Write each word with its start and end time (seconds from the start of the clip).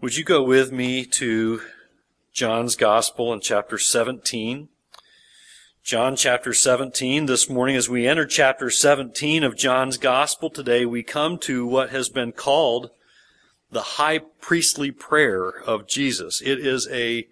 Would 0.00 0.16
you 0.16 0.22
go 0.22 0.44
with 0.44 0.70
me 0.70 1.04
to 1.04 1.60
John's 2.32 2.76
Gospel 2.76 3.32
in 3.32 3.40
chapter 3.40 3.78
17? 3.78 4.68
John 5.82 6.14
chapter 6.14 6.54
17. 6.54 7.26
This 7.26 7.50
morning, 7.50 7.74
as 7.74 7.88
we 7.88 8.06
enter 8.06 8.24
chapter 8.24 8.70
17 8.70 9.42
of 9.42 9.56
John's 9.56 9.96
Gospel 9.96 10.50
today, 10.50 10.86
we 10.86 11.02
come 11.02 11.36
to 11.38 11.66
what 11.66 11.90
has 11.90 12.10
been 12.10 12.30
called 12.30 12.90
the 13.72 13.98
high 13.98 14.18
priestly 14.40 14.92
prayer 14.92 15.48
of 15.48 15.88
Jesus. 15.88 16.40
It 16.42 16.64
is 16.64 16.86
a, 16.92 17.26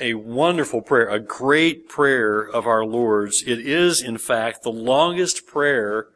a 0.00 0.14
wonderful 0.14 0.82
prayer, 0.82 1.08
a 1.08 1.20
great 1.20 1.88
prayer 1.88 2.42
of 2.42 2.66
our 2.66 2.84
Lord's. 2.84 3.44
It 3.44 3.60
is, 3.60 4.02
in 4.02 4.18
fact, 4.18 4.64
the 4.64 4.72
longest 4.72 5.46
prayer 5.46 6.08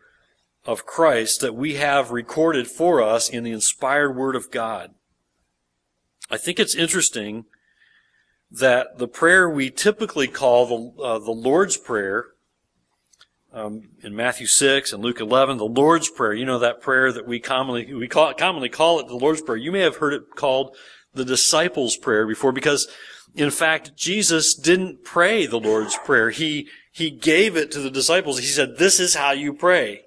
of 0.64 0.84
Christ 0.84 1.42
that 1.42 1.54
we 1.54 1.74
have 1.74 2.10
recorded 2.10 2.66
for 2.66 3.00
us 3.00 3.28
in 3.28 3.44
the 3.44 3.52
inspired 3.52 4.16
Word 4.16 4.34
of 4.34 4.50
God. 4.50 4.92
I 6.30 6.36
think 6.36 6.58
it's 6.58 6.74
interesting 6.74 7.44
that 8.50 8.98
the 8.98 9.08
prayer 9.08 9.48
we 9.48 9.70
typically 9.70 10.28
call 10.28 10.66
the, 10.66 11.02
uh, 11.02 11.18
the 11.18 11.32
Lord's 11.32 11.76
Prayer, 11.76 12.26
um, 13.52 13.90
in 14.02 14.14
Matthew 14.14 14.46
6 14.46 14.92
and 14.92 15.02
Luke 15.02 15.20
11, 15.20 15.56
the 15.56 15.64
Lord's 15.64 16.10
Prayer, 16.10 16.34
you 16.34 16.44
know 16.44 16.58
that 16.58 16.80
prayer 16.80 17.12
that 17.12 17.26
we 17.26 17.40
commonly, 17.40 17.92
we 17.94 18.08
call 18.08 18.32
commonly 18.34 18.68
call 18.68 19.00
it 19.00 19.08
the 19.08 19.16
Lord's 19.16 19.40
Prayer. 19.40 19.56
You 19.56 19.72
may 19.72 19.80
have 19.80 19.96
heard 19.96 20.14
it 20.14 20.22
called 20.34 20.76
the 21.14 21.24
disciples' 21.24 21.96
prayer 21.96 22.26
before 22.26 22.52
because 22.52 22.88
in 23.34 23.50
fact, 23.50 23.96
Jesus 23.96 24.54
didn't 24.54 25.04
pray 25.04 25.46
the 25.46 25.60
Lord's 25.60 25.96
Prayer. 26.04 26.30
He, 26.30 26.68
he 26.90 27.10
gave 27.10 27.56
it 27.56 27.70
to 27.72 27.80
the 27.80 27.90
disciples. 27.90 28.38
He 28.38 28.46
said, 28.46 28.78
this 28.78 28.98
is 28.98 29.14
how 29.14 29.32
you 29.32 29.52
pray. 29.52 30.02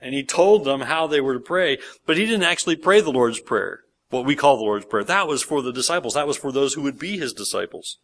And 0.00 0.14
he 0.14 0.22
told 0.22 0.64
them 0.64 0.82
how 0.82 1.06
they 1.06 1.20
were 1.20 1.34
to 1.34 1.40
pray, 1.40 1.78
but 2.06 2.16
he 2.16 2.26
didn't 2.26 2.44
actually 2.44 2.76
pray 2.76 3.00
the 3.00 3.10
Lord's 3.10 3.40
Prayer 3.40 3.83
what 4.14 4.24
we 4.24 4.36
call 4.36 4.56
the 4.56 4.62
Lord's 4.62 4.86
Prayer. 4.86 5.04
That 5.04 5.28
was 5.28 5.42
for 5.42 5.60
the 5.60 5.72
disciples. 5.72 6.14
That 6.14 6.26
was 6.26 6.36
for 6.36 6.52
those 6.52 6.74
who 6.74 6.82
would 6.82 6.98
be 6.98 7.18
his 7.18 7.32
disciples. 7.32 7.98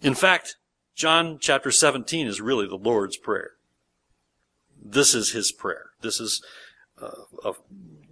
In 0.00 0.14
fact, 0.14 0.56
John 0.94 1.38
chapter 1.40 1.70
17 1.70 2.26
is 2.26 2.40
really 2.40 2.68
the 2.68 2.76
Lord's 2.76 3.16
Prayer. 3.16 3.52
This 4.80 5.14
is 5.14 5.32
his 5.32 5.50
prayer. 5.50 5.90
This 6.02 6.20
is 6.20 6.42
uh, 7.00 7.52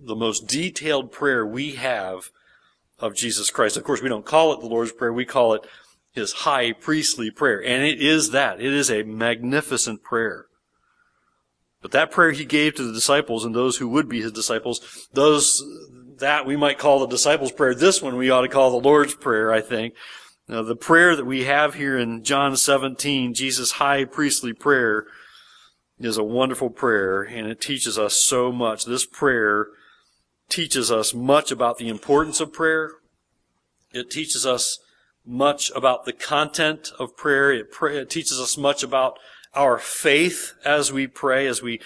the 0.02 0.17
most 0.17 0.48
detailed 0.48 1.12
prayer 1.12 1.47
we 1.47 1.72
have 1.72 2.30
of 2.98 3.14
Jesus 3.14 3.50
Christ. 3.50 3.77
Of 3.77 3.84
course, 3.84 4.02
we 4.02 4.08
don't 4.08 4.27
call 4.27 4.52
it 4.52 4.61
the 4.61 4.67
Lord's 4.67 4.92
Prayer. 4.92 5.12
We 5.12 5.25
call 5.25 5.55
it 5.55 5.67
his 6.12 6.33
high 6.33 6.72
priestly 6.72 7.30
prayer. 7.30 7.62
And 7.62 7.84
it 7.84 8.00
is 8.00 8.30
that. 8.30 8.61
It 8.61 8.72
is 8.72 8.91
a 8.91 9.02
magnificent 9.02 10.02
prayer. 10.02 10.47
But 11.83 11.91
that 11.91 12.11
prayer 12.11 12.30
he 12.30 12.47
gave 12.47 12.75
to 12.77 12.83
the 12.83 12.95
disciples 12.95 13.45
and 13.45 13.55
those 13.55 13.77
who 13.77 13.89
would 13.89 14.08
be 14.08 14.22
his 14.22 14.33
disciples, 14.33 15.06
those 15.12 15.62
that 16.19 16.47
we 16.47 16.57
might 16.57 16.79
call 16.79 17.01
the 17.01 17.07
disciples' 17.07 17.53
prayer. 17.53 17.75
This 17.75 18.03
one 18.03 18.17
we 18.17 18.31
ought 18.31 18.43
to 18.43 18.48
call 18.48 18.70
the 18.70 18.89
Lord's 18.89 19.15
Prayer, 19.15 19.53
I 19.53 19.61
think. 19.61 19.95
Now, 20.48 20.62
the 20.62 20.77
prayer 20.77 21.17
that 21.17 21.25
we 21.25 21.45
have 21.45 21.75
here 21.75 21.98
in 21.98 22.23
John 22.23 22.57
17, 22.57 23.33
Jesus' 23.34 23.73
high 23.73 24.05
priestly 24.05 24.53
prayer, 24.53 25.07
is 25.98 26.19
a 26.19 26.25
wonderful 26.25 26.70
prayer, 26.70 27.23
and 27.23 27.47
it 27.48 27.61
teaches 27.61 27.98
us 27.98 28.15
so 28.15 28.53
much. 28.53 28.85
This 28.85 29.07
prayer 29.07 29.69
teaches 30.48 30.91
us 30.91 31.15
much 31.15 31.51
about 31.51 31.79
the 31.79 31.89
importance 31.89 32.41
of 32.41 32.53
prayer. 32.53 32.92
It 33.92 34.11
teaches 34.11 34.45
us 34.45 34.79
much 35.25 35.70
about 35.75 36.05
the 36.05 36.12
content 36.12 36.92
of 36.98 37.17
prayer. 37.17 37.53
It, 37.53 37.70
pray, 37.70 37.97
it 37.97 38.11
teaches 38.11 38.39
us 38.39 38.59
much 38.59 38.83
about 38.83 39.19
our 39.55 39.79
faith 39.79 40.55
as 40.65 40.92
we 40.92 41.07
pray, 41.07 41.47
as 41.47 41.62
we 41.62 41.81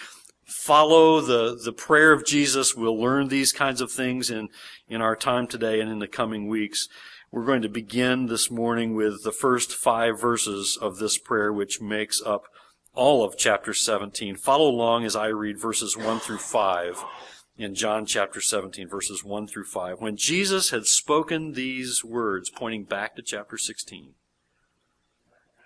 follow 0.69 1.23
the, 1.23 1.59
the 1.65 1.73
prayer 1.73 2.13
of 2.13 2.27
Jesus. 2.27 2.75
We'll 2.75 3.01
learn 3.01 3.29
these 3.29 3.53
kinds 3.55 3.81
of 3.81 3.91
things 3.91 4.29
in, 4.29 4.51
in 4.87 5.01
our 5.01 5.17
time 5.17 5.47
today 5.47 5.81
and 5.81 5.91
in 5.91 5.99
the 5.99 6.07
coming 6.07 6.47
weeks. 6.47 6.89
We're 7.33 7.47
going 7.47 7.63
to 7.63 7.71
begin 7.71 8.27
this 8.27 8.51
morning 8.51 8.95
with 8.95 9.25
the 9.25 9.33
first 9.33 9.73
five 9.73 10.21
verses 10.21 10.79
of 10.79 10.99
this 10.99 11.17
prayer, 11.17 11.51
which 11.51 11.81
makes 11.81 12.21
up 12.21 12.49
all 12.93 13.25
of 13.25 13.39
chapter 13.39 13.73
17. 13.73 14.37
Follow 14.37 14.69
along 14.69 15.07
as 15.07 15.17
I 15.17 15.29
read 15.29 15.59
verses 15.59 15.97
1 15.97 16.21
through 16.21 16.37
5 16.37 17.03
in 17.57 17.75
John 17.75 18.05
chapter 18.05 18.43
17, 18.43 18.91
verses 18.91 19.25
1 19.25 19.47
through 19.47 19.65
5. 19.65 20.03
When 20.03 20.19
Jesus 20.19 20.69
had 20.69 20.85
spoken 20.85 21.53
these 21.53 22.05
words, 22.05 22.51
pointing 22.51 22.85
back 22.85 23.17
to 23.17 23.23
chapter 23.23 23.57
16, 23.57 24.13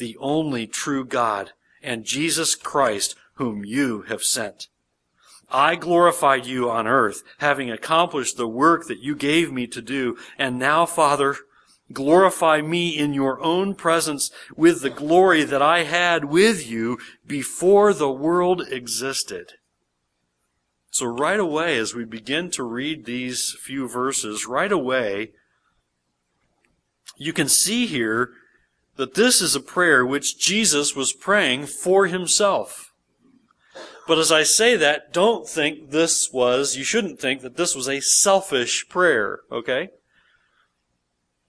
the 0.00 0.16
only 0.18 0.66
true 0.66 1.04
God, 1.04 1.52
and 1.80 2.04
Jesus 2.04 2.56
Christ, 2.56 3.14
whom 3.34 3.64
you 3.64 4.02
have 4.08 4.24
sent. 4.24 4.66
I 5.48 5.76
glorified 5.76 6.46
you 6.46 6.68
on 6.68 6.86
earth, 6.86 7.22
having 7.38 7.70
accomplished 7.70 8.36
the 8.36 8.48
work 8.48 8.88
that 8.88 9.00
you 9.00 9.14
gave 9.14 9.52
me 9.52 9.66
to 9.68 9.80
do. 9.80 10.16
And 10.38 10.58
now, 10.58 10.86
Father, 10.86 11.36
glorify 11.92 12.60
me 12.60 12.96
in 12.96 13.14
your 13.14 13.40
own 13.40 13.74
presence 13.74 14.30
with 14.56 14.82
the 14.82 14.90
glory 14.90 15.44
that 15.44 15.62
I 15.62 15.84
had 15.84 16.24
with 16.24 16.68
you 16.68 16.98
before 17.26 17.92
the 17.92 18.10
world 18.10 18.62
existed. 18.70 19.52
So 20.92 21.06
right 21.06 21.40
away, 21.40 21.78
as 21.78 21.94
we 21.94 22.04
begin 22.04 22.50
to 22.52 22.62
read 22.64 23.04
these 23.04 23.56
few 23.60 23.88
verses, 23.88 24.46
right 24.46 24.72
away, 24.72 25.32
you 27.16 27.32
can 27.32 27.48
see 27.48 27.86
here 27.86 28.30
that 29.00 29.14
this 29.14 29.40
is 29.40 29.56
a 29.56 29.60
prayer 29.60 30.04
which 30.04 30.38
Jesus 30.38 30.94
was 30.94 31.14
praying 31.14 31.64
for 31.64 32.06
himself. 32.06 32.92
But 34.06 34.18
as 34.18 34.30
I 34.30 34.42
say 34.42 34.76
that, 34.76 35.10
don't 35.10 35.48
think 35.48 35.90
this 35.90 36.30
was, 36.30 36.76
you 36.76 36.84
shouldn't 36.84 37.18
think 37.18 37.40
that 37.40 37.56
this 37.56 37.74
was 37.74 37.88
a 37.88 38.00
selfish 38.00 38.90
prayer, 38.90 39.40
okay? 39.50 39.88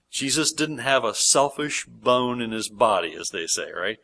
Jesus 0.10 0.54
didn't 0.54 0.78
have 0.78 1.04
a 1.04 1.14
selfish 1.14 1.86
bone 1.86 2.42
in 2.42 2.52
his 2.52 2.70
body, 2.70 3.14
as 3.20 3.32
they 3.32 3.48
say, 3.48 3.70
right? 3.70 3.98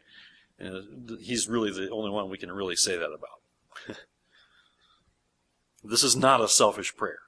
And 0.59 1.09
uh, 1.09 1.15
he's 1.21 1.47
really 1.47 1.71
the 1.71 1.89
only 1.89 2.11
one 2.11 2.29
we 2.29 2.37
can 2.37 2.51
really 2.51 2.75
say 2.75 2.97
that 2.97 3.13
about. 3.13 3.97
this 5.85 6.03
is 6.03 6.17
not 6.17 6.41
a 6.41 6.49
selfish 6.49 6.93
prayer. 6.97 7.19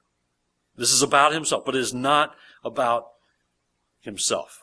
This 0.76 0.92
is 0.92 1.00
about 1.00 1.32
himself, 1.32 1.64
but 1.64 1.74
it 1.74 1.80
is 1.80 1.94
not 1.94 2.34
about 2.62 3.06
himself. 4.00 4.59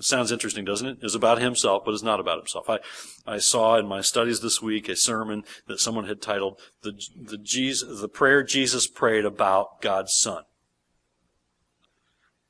Sounds 0.00 0.32
interesting, 0.32 0.64
doesn't 0.64 0.86
it? 0.86 0.98
It's 1.02 1.14
about 1.14 1.40
himself, 1.40 1.84
but 1.84 1.92
it's 1.92 2.02
not 2.02 2.18
about 2.18 2.38
himself. 2.38 2.68
I, 2.70 2.78
I 3.26 3.38
saw 3.38 3.76
in 3.76 3.86
my 3.86 4.00
studies 4.00 4.40
this 4.40 4.62
week 4.62 4.88
a 4.88 4.96
sermon 4.96 5.44
that 5.66 5.80
someone 5.80 6.06
had 6.06 6.22
titled 6.22 6.58
the, 6.82 6.98
the, 7.14 7.36
Jesus, 7.36 8.00
the 8.00 8.08
prayer 8.08 8.42
Jesus 8.42 8.86
prayed 8.86 9.26
about 9.26 9.82
God's 9.82 10.14
Son. 10.14 10.44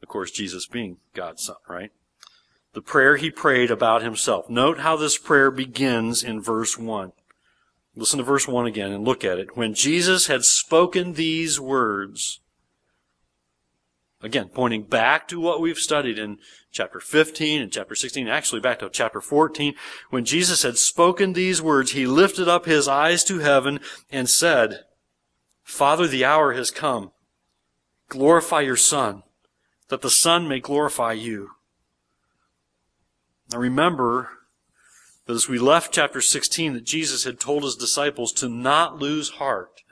Of 0.03 0.09
course, 0.09 0.31
Jesus 0.31 0.67
being 0.67 0.99
God's 1.15 1.45
Son, 1.45 1.57
right? 1.69 1.91
The 2.75 2.83
prayer 2.83 3.17
he 3.17 3.31
prayed 3.31 3.71
about 3.71 4.03
himself. 4.03 4.49
Note 4.49 4.79
how 4.79 4.97
this 4.97 5.19
prayer 5.19 5.51
begins 5.51 6.23
in 6.23 6.41
verse 6.41 6.79
1. 6.79 7.13
Listen 7.95 8.19
to 8.19 8.25
verse 8.25 8.49
1 8.49 8.67
again 8.67 8.93
and 8.93 9.05
look 9.05 9.25
at 9.25 9.39
it. 9.39 9.57
When 9.57 9.75
Jesus 9.75 10.29
had 10.29 10.45
spoken 10.45 11.13
these 11.13 11.61
words, 11.61 12.41
Again, 14.23 14.51
pointing 14.51 14.85
back 14.85 15.27
to 15.29 15.41
what 15.41 15.61
we've 15.61 15.79
studied 15.79 16.17
in 16.17 16.39
chapter 16.71 17.01
15 17.01 17.61
and 17.61 17.73
chapter 17.73 17.97
16, 17.97 18.29
actually 18.29 18.61
back 18.61 18.79
to 18.79 18.89
chapter 18.89 19.21
14. 19.21 19.75
When 20.11 20.25
Jesus 20.25 20.63
had 20.63 20.79
spoken 20.79 21.33
these 21.33 21.61
words, 21.61 21.93
he 21.93 22.07
lifted 22.07 22.47
up 22.47 22.65
his 22.65 22.87
eyes 22.87 23.25
to 23.25 23.41
heaven 23.41 23.81
and 24.13 24.31
said, 24.31 24.85
Father, 25.65 26.07
the 26.07 26.25
hour 26.25 26.53
has 26.53 26.71
come. 26.71 27.11
Glorify 28.09 28.61
your 28.61 28.77
Son, 28.77 29.25
that 29.89 30.03
the 30.03 30.11
Son 30.11 30.47
may 30.47 30.61
glorify 30.61 31.13
you. 31.13 31.51
Now 33.51 33.59
remember 33.59 34.31
that 35.27 35.35
as 35.35 35.49
we 35.49 35.59
left 35.59 35.93
chapter 35.93 36.21
16, 36.21 36.75
that 36.75 36.85
Jesus 36.85 37.25
had 37.25 37.41
told 37.41 37.65
his 37.65 37.75
disciples 37.75 38.33
to 38.35 38.49
not 38.49 38.99
lose 38.99 39.31
heart 39.31 39.83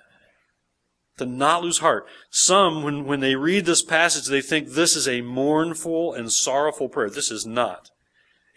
to 1.21 1.27
not 1.27 1.63
lose 1.63 1.79
heart. 1.79 2.07
Some, 2.31 2.83
when, 2.83 3.05
when 3.05 3.21
they 3.21 3.35
read 3.35 3.67
this 3.67 3.83
passage, 3.83 4.27
they 4.27 4.41
think 4.41 4.71
this 4.71 4.97
is 4.97 5.07
a 5.07 5.21
mournful 5.21 6.15
and 6.15 6.33
sorrowful 6.33 6.89
prayer. 6.89 7.11
This 7.11 7.31
is 7.31 7.45
not 7.45 7.91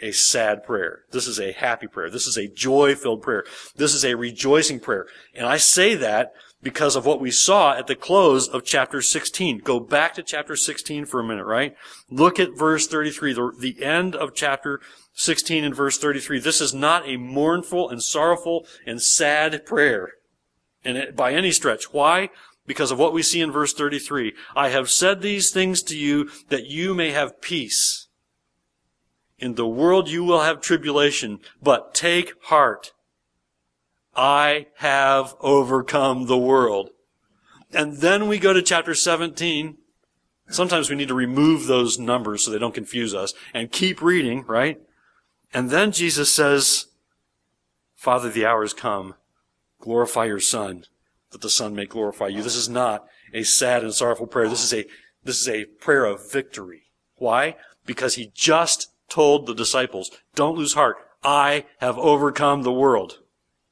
a 0.02 0.14
sad 0.14 0.64
prayer. 0.64 1.02
This 1.12 1.28
is 1.28 1.42
a 1.42 1.52
happy 1.52 1.88
prayer. 1.88 2.10
This 2.10 2.26
is 2.26 2.38
a 2.38 2.48
joy 2.48 2.96
filled 2.96 3.22
prayer. 3.22 3.44
This 3.76 3.94
is 3.94 4.06
a 4.06 4.16
rejoicing 4.16 4.80
prayer. 4.80 5.08
And 5.36 5.46
I 5.46 5.58
say 5.58 5.94
that 5.96 6.34
because 6.62 6.96
of 6.96 7.06
what 7.06 7.20
we 7.20 7.32
saw 7.32 7.78
at 7.78 7.88
the 7.88 7.96
close 7.96 8.48
of 8.48 8.64
chapter 8.64 9.02
16. 9.02 9.58
Go 9.60 9.82
back 9.82 10.14
to 10.14 10.24
chapter 10.24 10.56
16 10.56 11.06
for 11.06 11.20
a 11.20 11.24
minute, 11.24 11.44
right? 11.44 11.76
Look 12.10 12.40
at 12.40 12.58
verse 12.58 12.88
33, 12.88 13.34
the, 13.34 13.52
the 13.60 13.84
end 13.84 14.16
of 14.16 14.34
chapter 14.34 14.80
16 15.16 15.66
and 15.66 15.76
verse 15.76 15.98
33. 15.98 16.40
This 16.40 16.62
is 16.62 16.74
not 16.74 17.06
a 17.06 17.18
mournful 17.18 17.90
and 17.90 18.02
sorrowful 18.02 18.66
and 18.86 19.02
sad 19.02 19.66
prayer 19.66 20.14
and 20.86 21.16
by 21.16 21.34
any 21.34 21.52
stretch. 21.52 21.94
Why? 21.94 22.30
Because 22.66 22.92
of 22.92 23.00
what 23.00 23.14
we 23.14 23.22
see 23.22 23.42
in 23.42 23.52
verse 23.52 23.74
33. 23.74 24.34
I 24.56 24.70
have 24.70 24.90
said 24.90 25.22
these 25.22 25.52
things 25.52 25.84
to 25.84 25.98
you 25.98 26.30
that 26.50 26.66
you 26.66 26.94
may 26.94 27.12
have 27.12 27.42
peace. 27.42 28.08
In 29.38 29.56
the 29.56 29.68
world 29.68 30.10
you 30.10 30.24
will 30.24 30.42
have 30.42 30.62
tribulation, 30.62 31.40
but 31.62 31.94
take 31.94 32.34
heart. 32.44 32.94
I 34.16 34.68
have 34.78 35.36
overcome 35.42 36.28
the 36.28 36.38
world. 36.38 36.92
And 37.74 37.98
then 37.98 38.28
we 38.28 38.38
go 38.40 38.54
to 38.54 38.62
chapter 38.62 38.94
17. 38.94 39.78
Sometimes 40.50 40.90
we 40.90 40.96
need 40.96 41.08
to 41.08 41.14
remove 41.14 41.66
those 41.66 41.98
numbers 41.98 42.44
so 42.44 42.52
they 42.52 42.60
don't 42.60 42.76
confuse 42.76 43.14
us 43.14 43.34
and 43.54 43.72
keep 43.72 44.02
reading, 44.02 44.46
right? 44.46 44.80
And 45.54 45.70
then 45.70 45.92
Jesus 45.92 46.32
says, 46.34 46.88
Father, 47.96 48.30
the 48.30 48.46
hour 48.46 48.62
has 48.62 48.74
come. 48.74 49.16
Glorify 49.80 50.26
your 50.26 50.40
Son, 50.40 50.86
that 51.34 51.42
the 51.42 51.50
Son 51.50 51.76
may 51.76 51.86
glorify 51.86 52.28
you. 52.28 52.42
This 52.42 52.56
is 52.56 52.70
not 52.70 53.06
a 53.34 53.44
sad 53.44 53.84
and 53.84 53.94
sorrowful 53.94 54.28
prayer. 54.28 54.48
This 54.48 54.64
is 54.64 54.74
a, 54.74 54.86
this 55.24 55.42
is 55.42 55.50
a 55.50 55.66
prayer 55.66 56.06
of 56.06 56.32
victory. 56.32 56.84
Why? 57.16 57.58
Because 57.86 58.16
he 58.16 58.32
just 58.34 58.92
told 59.10 59.46
the 59.46 59.54
disciples, 59.54 60.10
don't 60.36 60.58
lose 60.58 60.74
heart. 60.74 60.96
I 61.24 61.66
have 61.80 61.98
overcome 61.98 62.64
the 62.64 62.72
world. 62.72 63.20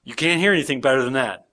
You 0.04 0.16
can't 0.16 0.42
hear 0.42 0.54
anything 0.54 0.82
better 0.82 1.04
than 1.04 1.14
that. 1.14 1.48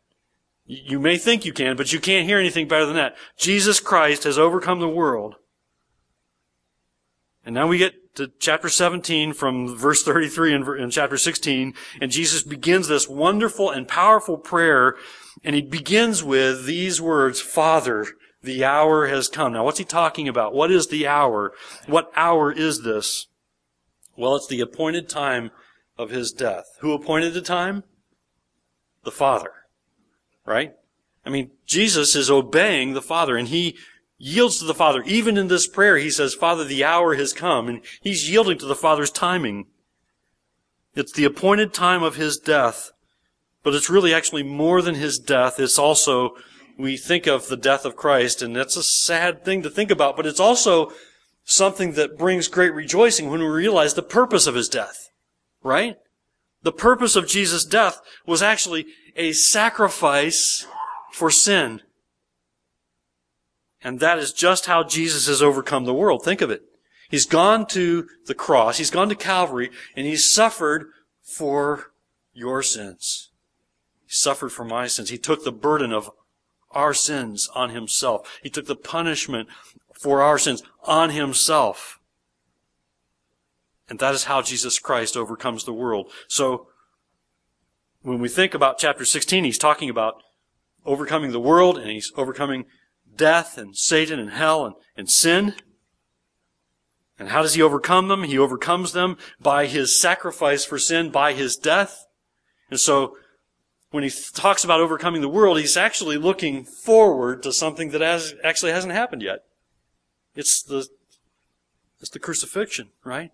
You 0.66 1.00
may 1.00 1.16
think 1.16 1.44
you 1.44 1.52
can, 1.52 1.76
but 1.76 1.92
you 1.92 2.00
can't 2.00 2.26
hear 2.26 2.38
anything 2.38 2.68
better 2.68 2.84
than 2.84 2.96
that. 2.96 3.16
Jesus 3.38 3.80
Christ 3.80 4.24
has 4.24 4.38
overcome 4.38 4.80
the 4.80 4.88
world. 4.88 5.36
And 7.48 7.54
now 7.54 7.66
we 7.66 7.78
get 7.78 8.14
to 8.16 8.30
chapter 8.38 8.68
17 8.68 9.32
from 9.32 9.74
verse 9.74 10.02
33 10.02 10.52
in, 10.82 10.90
chapter 10.90 11.16
16, 11.16 11.72
and 11.98 12.10
Jesus 12.10 12.42
begins 12.42 12.88
this 12.88 13.08
wonderful 13.08 13.70
and 13.70 13.88
powerful 13.88 14.36
prayer, 14.36 14.96
and 15.42 15.54
he 15.56 15.62
begins 15.62 16.22
with 16.22 16.66
these 16.66 17.00
words, 17.00 17.40
Father, 17.40 18.04
the 18.42 18.66
hour 18.66 19.06
has 19.06 19.28
come. 19.28 19.54
Now 19.54 19.64
what's 19.64 19.78
he 19.78 19.86
talking 19.86 20.28
about? 20.28 20.52
What 20.52 20.70
is 20.70 20.88
the 20.88 21.06
hour? 21.06 21.54
What 21.86 22.12
hour 22.14 22.52
is 22.52 22.82
this? 22.82 23.28
Well, 24.14 24.36
it's 24.36 24.48
the 24.48 24.60
appointed 24.60 25.08
time 25.08 25.50
of 25.96 26.10
his 26.10 26.32
death. 26.32 26.66
Who 26.80 26.92
appointed 26.92 27.32
the 27.32 27.40
time? 27.40 27.82
the 29.04 29.10
Father. 29.10 29.52
Right? 30.44 30.74
I 31.24 31.30
mean, 31.30 31.52
Jesus 31.64 32.14
is 32.14 32.30
obeying 32.30 32.92
the 32.92 33.00
Father 33.00 33.38
and 33.38 33.48
he 33.48 33.78
yields 34.18 34.58
to 34.58 34.64
the 34.64 34.74
Father. 34.74 35.02
Even 35.06 35.38
in 35.38 35.48
this 35.48 35.66
prayer, 35.66 35.96
he 35.96 36.10
says, 36.10 36.34
Father, 36.34 36.64
the 36.64 36.84
hour 36.84 37.14
has 37.14 37.32
come 37.32 37.68
and 37.68 37.80
he's 38.00 38.28
yielding 38.28 38.58
to 38.58 38.66
the 38.66 38.74
Father's 38.74 39.10
timing. 39.10 39.66
It's 40.94 41.12
the 41.12 41.24
appointed 41.24 41.72
time 41.72 42.02
of 42.02 42.16
his 42.16 42.38
death, 42.38 42.90
but 43.62 43.74
it's 43.74 43.88
really 43.88 44.12
actually 44.12 44.42
more 44.42 44.82
than 44.82 44.96
his 44.96 45.18
death. 45.18 45.60
It's 45.60 45.78
also, 45.78 46.34
we 46.76 46.96
think 46.96 47.26
of 47.26 47.46
the 47.46 47.56
death 47.56 47.84
of 47.84 47.96
Christ 47.96 48.42
and 48.42 48.54
that's 48.54 48.76
a 48.76 48.82
sad 48.82 49.44
thing 49.44 49.62
to 49.62 49.70
think 49.70 49.90
about, 49.90 50.16
but 50.16 50.26
it's 50.26 50.40
also 50.40 50.92
something 51.44 51.92
that 51.92 52.18
brings 52.18 52.48
great 52.48 52.74
rejoicing 52.74 53.30
when 53.30 53.40
we 53.40 53.46
realize 53.46 53.94
the 53.94 54.02
purpose 54.02 54.46
of 54.46 54.54
his 54.56 54.68
death. 54.68 55.10
Right? 55.62 55.96
The 56.62 56.72
purpose 56.72 57.14
of 57.14 57.28
Jesus' 57.28 57.64
death 57.64 58.00
was 58.26 58.42
actually 58.42 58.86
a 59.16 59.32
sacrifice 59.32 60.66
for 61.12 61.30
sin. 61.30 61.82
And 63.82 64.00
that 64.00 64.18
is 64.18 64.32
just 64.32 64.66
how 64.66 64.82
Jesus 64.82 65.26
has 65.28 65.40
overcome 65.40 65.84
the 65.84 65.94
world. 65.94 66.24
Think 66.24 66.40
of 66.40 66.50
it. 66.50 66.62
He's 67.08 67.26
gone 67.26 67.66
to 67.68 68.06
the 68.26 68.34
cross, 68.34 68.78
he's 68.78 68.90
gone 68.90 69.08
to 69.08 69.14
Calvary, 69.14 69.70
and 69.96 70.06
he's 70.06 70.30
suffered 70.30 70.90
for 71.22 71.92
your 72.34 72.62
sins. 72.62 73.30
He 74.04 74.12
suffered 74.12 74.50
for 74.50 74.64
my 74.64 74.86
sins. 74.86 75.10
He 75.10 75.18
took 75.18 75.44
the 75.44 75.52
burden 75.52 75.92
of 75.92 76.10
our 76.70 76.92
sins 76.92 77.48
on 77.54 77.70
himself. 77.70 78.38
He 78.42 78.50
took 78.50 78.66
the 78.66 78.76
punishment 78.76 79.48
for 79.94 80.22
our 80.22 80.38
sins 80.38 80.62
on 80.84 81.10
himself. 81.10 81.98
And 83.88 83.98
that 84.00 84.14
is 84.14 84.24
how 84.24 84.42
Jesus 84.42 84.78
Christ 84.78 85.16
overcomes 85.16 85.64
the 85.64 85.72
world. 85.72 86.10
So, 86.28 86.68
when 88.02 88.20
we 88.20 88.28
think 88.28 88.54
about 88.54 88.78
chapter 88.78 89.04
16, 89.04 89.44
he's 89.44 89.58
talking 89.58 89.90
about 89.90 90.22
overcoming 90.84 91.32
the 91.32 91.40
world 91.40 91.78
and 91.78 91.90
he's 91.90 92.12
overcoming 92.16 92.66
death 93.18 93.58
and 93.58 93.76
Satan 93.76 94.18
and 94.18 94.30
hell 94.30 94.64
and, 94.64 94.74
and 94.96 95.10
sin. 95.10 95.54
And 97.18 97.28
how 97.28 97.42
does 97.42 97.54
he 97.54 97.62
overcome 97.62 98.08
them? 98.08 98.22
He 98.22 98.38
overcomes 98.38 98.92
them 98.92 99.18
by 99.40 99.66
his 99.66 100.00
sacrifice 100.00 100.64
for 100.64 100.78
sin, 100.78 101.10
by 101.10 101.34
his 101.34 101.56
death. 101.56 102.06
And 102.70 102.80
so, 102.80 103.16
when 103.90 104.04
he 104.04 104.10
talks 104.34 104.64
about 104.64 104.80
overcoming 104.80 105.20
the 105.20 105.28
world, 105.28 105.58
he's 105.58 105.76
actually 105.76 106.16
looking 106.16 106.64
forward 106.64 107.42
to 107.42 107.52
something 107.52 107.90
that 107.90 108.02
has, 108.02 108.34
actually 108.44 108.72
hasn't 108.72 108.92
happened 108.92 109.22
yet. 109.22 109.40
It's 110.34 110.62
the, 110.62 110.86
it's 112.00 112.10
the 112.10 112.18
crucifixion, 112.18 112.90
right? 113.04 113.32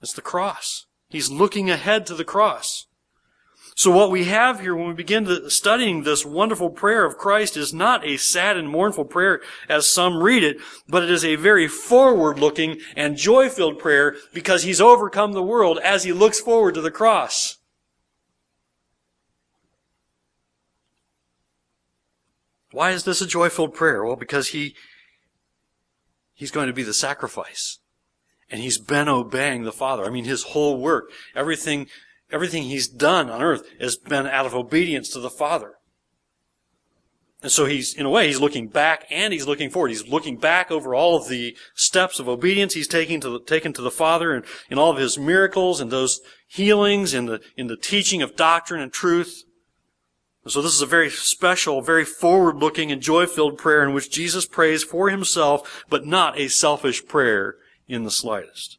It's 0.00 0.14
the 0.14 0.22
cross. 0.22 0.86
He's 1.08 1.30
looking 1.30 1.70
ahead 1.70 2.06
to 2.06 2.14
the 2.14 2.24
cross. 2.24 2.86
So 3.74 3.90
what 3.90 4.10
we 4.10 4.24
have 4.24 4.60
here 4.60 4.76
when 4.76 4.88
we 4.88 4.92
begin 4.94 5.24
to 5.24 5.48
studying 5.50 6.02
this 6.02 6.26
wonderful 6.26 6.70
prayer 6.70 7.04
of 7.04 7.16
Christ 7.16 7.56
is 7.56 7.72
not 7.72 8.06
a 8.06 8.18
sad 8.18 8.56
and 8.56 8.68
mournful 8.68 9.06
prayer 9.06 9.40
as 9.68 9.90
some 9.90 10.22
read 10.22 10.44
it, 10.44 10.58
but 10.88 11.02
it 11.02 11.10
is 11.10 11.24
a 11.24 11.36
very 11.36 11.66
forward-looking 11.68 12.80
and 12.96 13.16
joy-filled 13.16 13.78
prayer 13.78 14.16
because 14.34 14.62
he's 14.62 14.80
overcome 14.80 15.32
the 15.32 15.42
world 15.42 15.78
as 15.82 16.04
he 16.04 16.12
looks 16.12 16.38
forward 16.38 16.74
to 16.74 16.82
the 16.82 16.90
cross. 16.90 17.58
Why 22.72 22.90
is 22.90 23.04
this 23.04 23.20
a 23.20 23.26
joy-filled 23.26 23.74
prayer? 23.74 24.04
Well, 24.04 24.16
because 24.16 24.48
he, 24.48 24.74
he's 26.34 26.50
going 26.50 26.68
to 26.68 26.72
be 26.72 26.82
the 26.82 26.94
sacrifice. 26.94 27.78
And 28.50 28.60
he's 28.60 28.78
been 28.78 29.08
obeying 29.08 29.62
the 29.62 29.72
Father. 29.72 30.04
I 30.04 30.10
mean, 30.10 30.24
his 30.24 30.42
whole 30.42 30.78
work, 30.78 31.10
everything, 31.34 31.86
everything 32.32 32.64
he's 32.64 32.88
done 32.88 33.30
on 33.30 33.42
earth 33.42 33.62
has 33.80 33.96
been 33.96 34.26
out 34.26 34.46
of 34.46 34.54
obedience 34.54 35.10
to 35.10 35.20
the 35.20 35.30
Father. 35.30 35.74
And 37.42 37.50
so 37.50 37.66
he's, 37.66 37.92
in 37.94 38.06
a 38.06 38.10
way, 38.10 38.28
he's 38.28 38.40
looking 38.40 38.68
back 38.68 39.04
and 39.10 39.32
he's 39.32 39.48
looking 39.48 39.68
forward. 39.68 39.88
He's 39.88 40.06
looking 40.06 40.36
back 40.36 40.70
over 40.70 40.94
all 40.94 41.16
of 41.16 41.28
the 41.28 41.56
steps 41.74 42.20
of 42.20 42.28
obedience 42.28 42.74
he's 42.74 42.86
taken 42.86 43.20
to 43.20 43.30
the, 43.30 43.40
taken 43.40 43.72
to 43.72 43.82
the 43.82 43.90
Father 43.90 44.32
and 44.32 44.44
in 44.70 44.78
all 44.78 44.92
of 44.92 44.98
his 44.98 45.18
miracles 45.18 45.80
and 45.80 45.90
those 45.90 46.20
healings 46.46 47.12
and 47.12 47.28
the, 47.28 47.40
in 47.56 47.66
the 47.66 47.76
teaching 47.76 48.22
of 48.22 48.36
doctrine 48.36 48.80
and 48.80 48.92
truth. 48.92 49.42
So 50.46 50.62
this 50.62 50.74
is 50.74 50.82
a 50.82 50.86
very 50.86 51.10
special, 51.10 51.82
very 51.82 52.04
forward-looking 52.04 52.90
and 52.90 53.00
joy-filled 53.00 53.58
prayer 53.58 53.84
in 53.84 53.92
which 53.92 54.10
Jesus 54.10 54.46
prays 54.46 54.82
for 54.82 55.08
himself, 55.08 55.84
but 55.88 56.06
not 56.06 56.38
a 56.38 56.48
selfish 56.48 57.06
prayer 57.06 57.56
in 57.86 58.04
the 58.04 58.10
slightest. 58.10 58.78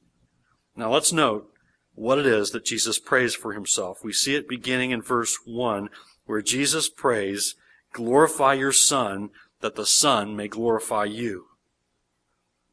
Now 0.75 0.91
let's 0.91 1.13
note 1.13 1.49
what 1.95 2.17
it 2.17 2.25
is 2.25 2.51
that 2.51 2.65
Jesus 2.65 2.99
prays 2.99 3.35
for 3.35 3.53
himself. 3.53 4.03
We 4.03 4.13
see 4.13 4.35
it 4.35 4.47
beginning 4.47 4.91
in 4.91 5.01
verse 5.01 5.37
1 5.45 5.89
where 6.25 6.41
Jesus 6.41 6.89
prays, 6.89 7.55
glorify 7.91 8.53
your 8.53 8.71
Son 8.71 9.29
that 9.61 9.75
the 9.75 9.85
Son 9.85 10.35
may 10.35 10.47
glorify 10.47 11.05
you. 11.05 11.47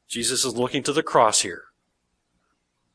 Jesus 0.09 0.45
is 0.45 0.57
looking 0.57 0.83
to 0.85 0.93
the 0.93 1.03
cross 1.03 1.43
here. 1.43 1.65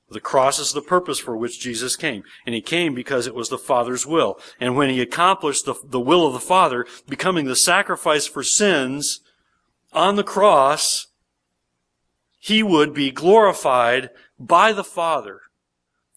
The 0.09 0.19
cross 0.19 0.59
is 0.59 0.71
the 0.71 0.81
purpose 0.81 1.19
for 1.19 1.35
which 1.35 1.59
Jesus 1.59 1.95
came. 1.95 2.23
And 2.45 2.53
he 2.53 2.61
came 2.61 2.93
because 2.93 3.25
it 3.25 3.33
was 3.33 3.49
the 3.49 3.57
Father's 3.57 4.05
will. 4.05 4.39
And 4.59 4.75
when 4.75 4.89
he 4.89 5.01
accomplished 5.01 5.65
the, 5.65 5.75
the 5.83 5.99
will 5.99 6.27
of 6.27 6.33
the 6.33 6.39
Father, 6.39 6.85
becoming 7.07 7.45
the 7.45 7.55
sacrifice 7.55 8.27
for 8.27 8.43
sins 8.43 9.21
on 9.93 10.15
the 10.15 10.23
cross, 10.23 11.07
he 12.37 12.61
would 12.61 12.93
be 12.93 13.11
glorified 13.11 14.11
by 14.37 14.71
the 14.73 14.83
Father. 14.83 15.41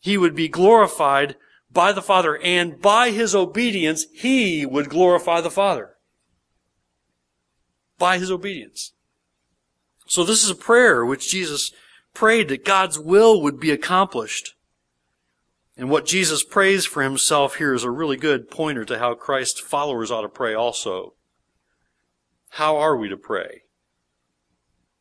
He 0.08 0.16
would 0.16 0.34
be 0.34 0.48
glorified 0.48 1.36
by 1.70 1.92
the 1.92 2.00
Father, 2.00 2.38
and 2.38 2.80
by 2.80 3.10
his 3.10 3.34
obedience, 3.34 4.06
he 4.14 4.64
would 4.64 4.88
glorify 4.88 5.42
the 5.42 5.50
Father. 5.50 5.96
By 7.98 8.16
his 8.16 8.30
obedience. 8.30 8.94
So 10.06 10.24
this 10.24 10.42
is 10.42 10.48
a 10.48 10.54
prayer 10.54 11.04
which 11.04 11.30
Jesus 11.30 11.72
prayed 12.14 12.48
that 12.48 12.64
God's 12.64 12.98
will 12.98 13.42
would 13.42 13.60
be 13.60 13.70
accomplished. 13.70 14.54
And 15.76 15.90
what 15.90 16.06
Jesus 16.06 16.42
prays 16.42 16.86
for 16.86 17.02
himself 17.02 17.56
here 17.56 17.74
is 17.74 17.84
a 17.84 17.90
really 17.90 18.16
good 18.16 18.50
pointer 18.50 18.86
to 18.86 18.98
how 18.98 19.12
Christ's 19.14 19.60
followers 19.60 20.10
ought 20.10 20.22
to 20.22 20.30
pray 20.30 20.54
also. 20.54 21.16
How 22.52 22.78
are 22.78 22.96
we 22.96 23.10
to 23.10 23.16
pray? 23.18 23.64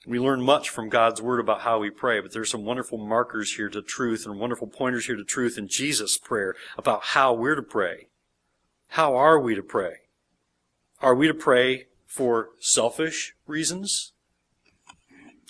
We 0.08 0.20
learn 0.20 0.42
much 0.42 0.70
from 0.70 0.88
God's 0.88 1.22
Word 1.22 1.42
about 1.42 1.62
how 1.62 1.80
we 1.80 1.90
pray, 1.90 2.22
but 2.22 2.32
there's 2.32 2.50
some 2.50 2.64
wonderful 2.64 2.98
markers 2.98 3.56
here 3.56 3.68
to 3.68 3.82
truth 3.82 4.26
and 4.26 4.40
wonderful 4.40 4.68
pointers 4.68 5.06
here 5.06 5.18
to 5.18 5.24
truth 5.26 5.58
in 5.58 5.68
Jesus' 5.68 6.18
prayer 6.18 6.56
about 6.78 7.08
how 7.08 7.34
we're 7.34 7.56
to 7.56 7.62
pray. 7.62 8.08
How 8.92 9.18
are 9.18 9.38
we 9.38 9.54
to 9.54 9.62
pray? 9.62 9.96
Are 11.02 11.14
we 11.14 11.28
to 11.28 11.34
pray 11.34 11.88
for 12.06 12.52
selfish 12.58 13.36
reasons? 13.48 14.14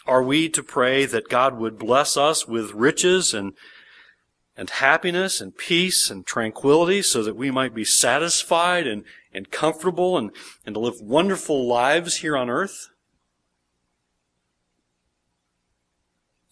Are 0.08 0.24
we 0.24 0.50
to 0.50 0.64
pray 0.64 1.06
that 1.06 1.30
God 1.30 1.60
would 1.60 1.78
bless 1.78 2.18
us 2.18 2.48
with 2.48 2.74
riches 2.74 3.36
and, 3.36 3.54
and 4.58 4.72
happiness 4.72 5.40
and 5.40 5.56
peace 5.56 6.10
and 6.10 6.26
tranquility 6.26 7.04
so 7.04 7.22
that 7.22 7.36
we 7.36 7.52
might 7.52 7.76
be 7.76 7.86
satisfied 7.86 8.88
and, 8.88 9.04
and 9.32 9.52
comfortable 9.52 10.18
and, 10.18 10.32
and 10.66 10.74
to 10.74 10.80
live 10.80 11.00
wonderful 11.00 11.68
lives 11.68 12.18
here 12.18 12.36
on 12.36 12.50
earth? 12.50 12.90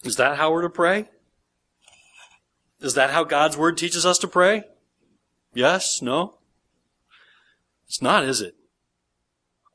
Is 0.05 0.17
that 0.17 0.37
how 0.37 0.51
we're 0.51 0.61
to 0.61 0.69
pray? 0.69 1.09
Is 2.79 2.93
that 2.93 3.09
how 3.09 3.23
God's 3.23 3.57
Word 3.57 3.77
teaches 3.77 4.05
us 4.05 4.19
to 4.19 4.27
pray? 4.27 4.63
Yes? 5.53 6.01
No? 6.01 6.37
It's 7.87 8.01
not, 8.01 8.23
is 8.23 8.39
it? 8.39 8.55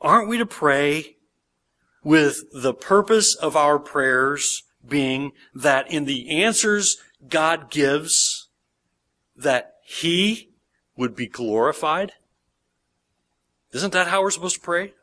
Aren't 0.01 0.29
we 0.29 0.39
to 0.39 0.47
pray 0.47 1.17
with 2.05 2.45
the 2.53 2.73
purpose 2.73 3.35
of 3.35 3.57
our 3.57 3.79
prayers 3.79 4.63
being 4.87 5.33
that 5.55 5.91
in 5.91 6.05
the 6.05 6.43
answers 6.43 6.99
God 7.29 7.71
gives, 7.71 8.49
that 9.37 9.75
He 9.85 10.51
would 10.97 11.17
be 11.17 11.27
glorified? 11.27 12.13
Isn't 13.73 13.93
that 13.93 14.07
how 14.07 14.23
we're 14.23 14.31
supposed 14.31 14.57
to 14.57 14.61
pray? 14.61 14.95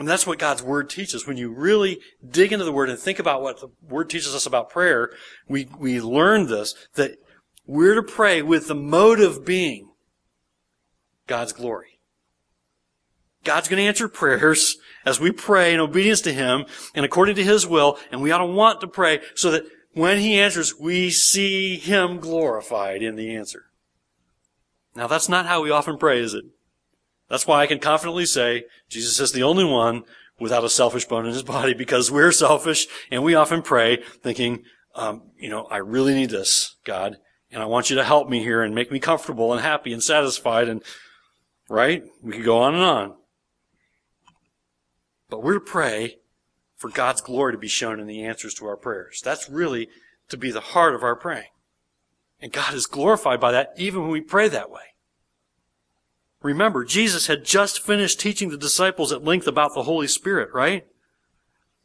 And 0.00 0.08
that's 0.08 0.26
what 0.26 0.38
God's 0.38 0.62
Word 0.62 0.88
teaches. 0.88 1.26
When 1.26 1.36
you 1.36 1.52
really 1.52 2.00
dig 2.26 2.54
into 2.54 2.64
the 2.64 2.72
Word 2.72 2.88
and 2.88 2.98
think 2.98 3.18
about 3.18 3.42
what 3.42 3.60
the 3.60 3.68
Word 3.86 4.08
teaches 4.08 4.34
us 4.34 4.46
about 4.46 4.70
prayer, 4.70 5.12
we, 5.46 5.68
we 5.78 6.00
learn 6.00 6.46
this, 6.46 6.74
that 6.94 7.18
we're 7.66 7.96
to 7.96 8.02
pray 8.02 8.40
with 8.40 8.66
the 8.66 8.74
motive 8.74 9.44
being 9.44 9.90
God's 11.26 11.52
glory. 11.52 12.00
God's 13.44 13.68
going 13.68 13.76
to 13.76 13.86
answer 13.86 14.08
prayers 14.08 14.78
as 15.04 15.20
we 15.20 15.32
pray 15.32 15.74
in 15.74 15.80
obedience 15.80 16.22
to 16.22 16.32
Him 16.32 16.64
and 16.94 17.04
according 17.04 17.36
to 17.36 17.44
His 17.44 17.66
will, 17.66 17.98
and 18.10 18.22
we 18.22 18.30
ought 18.30 18.38
to 18.38 18.46
want 18.46 18.80
to 18.80 18.88
pray 18.88 19.20
so 19.34 19.50
that 19.50 19.64
when 19.92 20.16
He 20.16 20.40
answers, 20.40 20.74
we 20.80 21.10
see 21.10 21.76
Him 21.76 22.20
glorified 22.20 23.02
in 23.02 23.16
the 23.16 23.36
answer. 23.36 23.64
Now 24.96 25.08
that's 25.08 25.28
not 25.28 25.44
how 25.44 25.62
we 25.62 25.70
often 25.70 25.98
pray, 25.98 26.20
is 26.20 26.32
it? 26.32 26.46
That's 27.30 27.46
why 27.46 27.62
I 27.62 27.66
can 27.66 27.78
confidently 27.78 28.26
say 28.26 28.64
Jesus 28.88 29.20
is 29.20 29.32
the 29.32 29.44
only 29.44 29.64
one 29.64 30.02
without 30.40 30.64
a 30.64 30.68
selfish 30.68 31.04
bone 31.04 31.26
in 31.26 31.32
his 31.32 31.44
body 31.44 31.72
because 31.72 32.10
we're 32.10 32.32
selfish 32.32 32.86
and 33.10 33.22
we 33.22 33.34
often 33.34 33.62
pray 33.62 34.02
thinking, 34.22 34.64
um, 34.96 35.22
you 35.38 35.48
know, 35.48 35.64
I 35.66 35.76
really 35.76 36.12
need 36.12 36.30
this, 36.30 36.76
God, 36.84 37.18
and 37.52 37.62
I 37.62 37.66
want 37.66 37.88
you 37.88 37.96
to 37.96 38.04
help 38.04 38.28
me 38.28 38.40
here 38.40 38.62
and 38.62 38.74
make 38.74 38.90
me 38.90 38.98
comfortable 38.98 39.52
and 39.52 39.62
happy 39.62 39.92
and 39.92 40.02
satisfied 40.02 40.68
and, 40.68 40.82
right? 41.68 42.02
We 42.20 42.32
could 42.32 42.44
go 42.44 42.58
on 42.58 42.74
and 42.74 42.82
on. 42.82 43.14
But 45.28 45.44
we're 45.44 45.54
to 45.54 45.60
pray 45.60 46.18
for 46.76 46.90
God's 46.90 47.20
glory 47.20 47.52
to 47.52 47.58
be 47.58 47.68
shown 47.68 48.00
in 48.00 48.08
the 48.08 48.24
answers 48.24 48.54
to 48.54 48.66
our 48.66 48.76
prayers. 48.76 49.20
That's 49.24 49.48
really 49.48 49.88
to 50.30 50.36
be 50.36 50.50
the 50.50 50.60
heart 50.60 50.96
of 50.96 51.04
our 51.04 51.14
praying. 51.14 51.50
And 52.40 52.52
God 52.52 52.74
is 52.74 52.86
glorified 52.86 53.38
by 53.38 53.52
that 53.52 53.74
even 53.76 54.02
when 54.02 54.10
we 54.10 54.20
pray 54.20 54.48
that 54.48 54.70
way. 54.70 54.89
Remember, 56.42 56.84
Jesus 56.84 57.26
had 57.26 57.44
just 57.44 57.82
finished 57.82 58.18
teaching 58.18 58.48
the 58.48 58.56
disciples 58.56 59.12
at 59.12 59.24
length 59.24 59.46
about 59.46 59.74
the 59.74 59.82
Holy 59.82 60.06
Spirit, 60.06 60.48
right? 60.54 60.86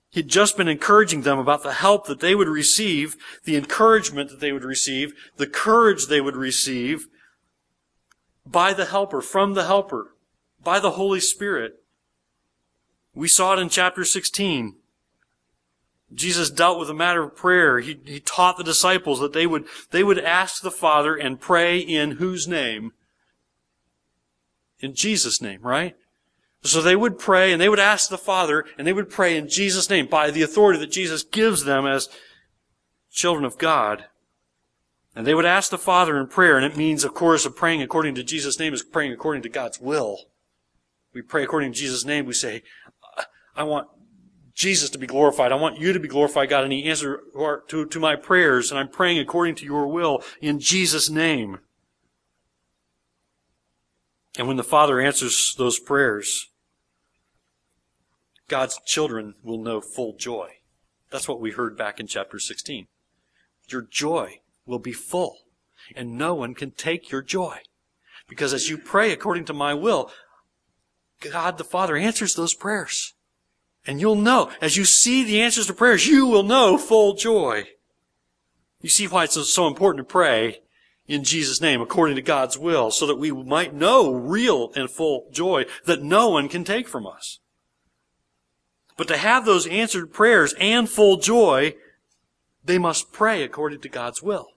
He'd 0.09 0.29
just 0.29 0.55
been 0.55 0.69
encouraging 0.69 1.23
them 1.23 1.39
about 1.39 1.63
the 1.63 1.73
help 1.73 2.07
that 2.07 2.21
they 2.21 2.35
would 2.35 2.47
receive, 2.47 3.17
the 3.43 3.57
encouragement 3.57 4.29
that 4.29 4.39
they 4.39 4.53
would 4.53 4.63
receive, 4.63 5.13
the 5.35 5.47
courage 5.47 6.07
they 6.07 6.21
would 6.21 6.37
receive 6.37 7.07
by 8.45 8.73
the 8.73 8.85
helper, 8.85 9.21
from 9.21 9.55
the 9.55 9.65
helper, 9.65 10.15
by 10.63 10.79
the 10.79 10.91
Holy 10.91 11.19
Spirit. 11.19 11.83
We 13.13 13.27
saw 13.27 13.53
it 13.53 13.59
in 13.59 13.67
chapter 13.67 14.05
16. 14.05 14.75
Jesus 16.13 16.49
dealt 16.49 16.79
with 16.79 16.87
the 16.87 16.93
matter 16.93 17.23
of 17.23 17.35
prayer. 17.35 17.79
He, 17.79 17.99
he 18.05 18.19
taught 18.21 18.57
the 18.57 18.63
disciples 18.63 19.19
that 19.19 19.33
they 19.33 19.45
would, 19.45 19.65
they 19.91 20.03
would 20.03 20.19
ask 20.19 20.61
the 20.61 20.71
Father 20.71 21.15
and 21.15 21.41
pray 21.41 21.77
in 21.79 22.11
whose 22.11 22.47
name? 22.47 22.93
In 24.79 24.93
Jesus' 24.93 25.41
name, 25.41 25.61
right? 25.61 25.95
So 26.63 26.81
they 26.81 26.95
would 26.95 27.19
pray 27.19 27.51
and 27.51 27.61
they 27.61 27.69
would 27.69 27.79
ask 27.79 28.09
the 28.09 28.17
Father 28.17 28.65
and 28.77 28.87
they 28.87 28.93
would 28.93 29.09
pray 29.09 29.37
in 29.37 29.47
Jesus' 29.47 29.89
name 29.89 30.07
by 30.07 30.31
the 30.31 30.41
authority 30.41 30.79
that 30.79 30.91
Jesus 30.91 31.23
gives 31.23 31.63
them 31.63 31.85
as 31.85 32.09
children 33.11 33.45
of 33.45 33.57
God. 33.57 34.05
And 35.15 35.25
they 35.25 35.33
would 35.33 35.45
ask 35.45 35.71
the 35.71 35.77
Father 35.77 36.19
in 36.19 36.27
prayer, 36.27 36.57
and 36.57 36.65
it 36.65 36.75
means, 36.75 37.05
of 37.05 37.13
course, 37.13 37.45
of 37.45 37.55
praying 37.55 37.81
according 37.81 38.15
to 38.15 38.23
Jesus' 38.23 38.59
name 38.59 38.73
is 38.73 38.83
praying 38.83 39.13
according 39.13 39.43
to 39.43 39.49
God's 39.49 39.79
will. 39.79 40.17
We 41.13 41.21
pray 41.21 41.43
according 41.43 41.71
to 41.71 41.79
Jesus' 41.79 42.03
name. 42.03 42.25
We 42.25 42.33
say, 42.33 42.63
I 43.55 43.63
want 43.63 43.87
Jesus 44.53 44.89
to 44.89 44.97
be 44.97 45.07
glorified. 45.07 45.53
I 45.53 45.55
want 45.55 45.79
you 45.79 45.93
to 45.93 45.99
be 46.01 46.09
glorified, 46.09 46.49
God. 46.49 46.65
And 46.65 46.73
He 46.73 46.83
answers 46.83 47.19
to, 47.69 47.85
to 47.85 47.99
my 47.99 48.17
prayers, 48.17 48.71
and 48.71 48.79
I'm 48.79 48.89
praying 48.89 49.19
according 49.19 49.55
to 49.55 49.65
your 49.65 49.87
will 49.87 50.21
in 50.41 50.59
Jesus' 50.59 51.09
name. 51.09 51.59
And 54.37 54.47
when 54.47 54.57
the 54.57 54.63
Father 54.63 54.99
answers 54.99 55.55
those 55.57 55.79
prayers, 55.79 56.49
God's 58.47 58.79
children 58.85 59.35
will 59.43 59.57
know 59.57 59.81
full 59.81 60.15
joy. 60.15 60.55
That's 61.09 61.27
what 61.27 61.39
we 61.39 61.51
heard 61.51 61.77
back 61.77 61.99
in 61.99 62.07
chapter 62.07 62.39
16. 62.39 62.87
Your 63.69 63.81
joy 63.81 64.41
will 64.65 64.79
be 64.79 64.91
full, 64.91 65.37
and 65.95 66.17
no 66.17 66.35
one 66.35 66.53
can 66.53 66.71
take 66.71 67.11
your 67.11 67.21
joy. 67.21 67.59
Because 68.27 68.53
as 68.53 68.69
you 68.69 68.77
pray 68.77 69.11
according 69.11 69.45
to 69.45 69.53
my 69.53 69.73
will, 69.73 70.11
God 71.19 71.57
the 71.57 71.63
Father 71.63 71.95
answers 71.95 72.35
those 72.35 72.53
prayers. 72.53 73.13
And 73.87 74.01
you'll 74.01 74.15
know, 74.15 74.51
as 74.61 74.77
you 74.77 74.83
see 74.83 75.23
the 75.23 75.41
answers 75.41 75.67
to 75.67 75.73
prayers, 75.73 76.07
you 76.07 76.25
will 76.25 76.43
know 76.43 76.77
full 76.77 77.13
joy. 77.13 77.67
You 78.81 78.89
see 78.89 79.07
why 79.07 79.23
it's 79.23 79.53
so 79.53 79.67
important 79.67 80.07
to 80.07 80.11
pray 80.11 80.61
in 81.07 81.23
Jesus' 81.23 81.61
name, 81.61 81.81
according 81.81 82.15
to 82.15 82.21
God's 82.21 82.57
will, 82.57 82.91
so 82.91 83.05
that 83.07 83.17
we 83.17 83.31
might 83.31 83.73
know 83.73 84.13
real 84.13 84.71
and 84.75 84.89
full 84.89 85.27
joy 85.31 85.65
that 85.85 86.01
no 86.01 86.29
one 86.29 86.49
can 86.49 86.63
take 86.63 86.87
from 86.87 87.05
us. 87.05 87.39
But 88.97 89.07
to 89.09 89.17
have 89.17 89.45
those 89.45 89.67
answered 89.67 90.13
prayers 90.13 90.53
and 90.59 90.89
full 90.89 91.17
joy, 91.17 91.75
they 92.63 92.77
must 92.77 93.11
pray 93.11 93.43
according 93.43 93.81
to 93.81 93.89
God's 93.89 94.23
will. 94.23 94.49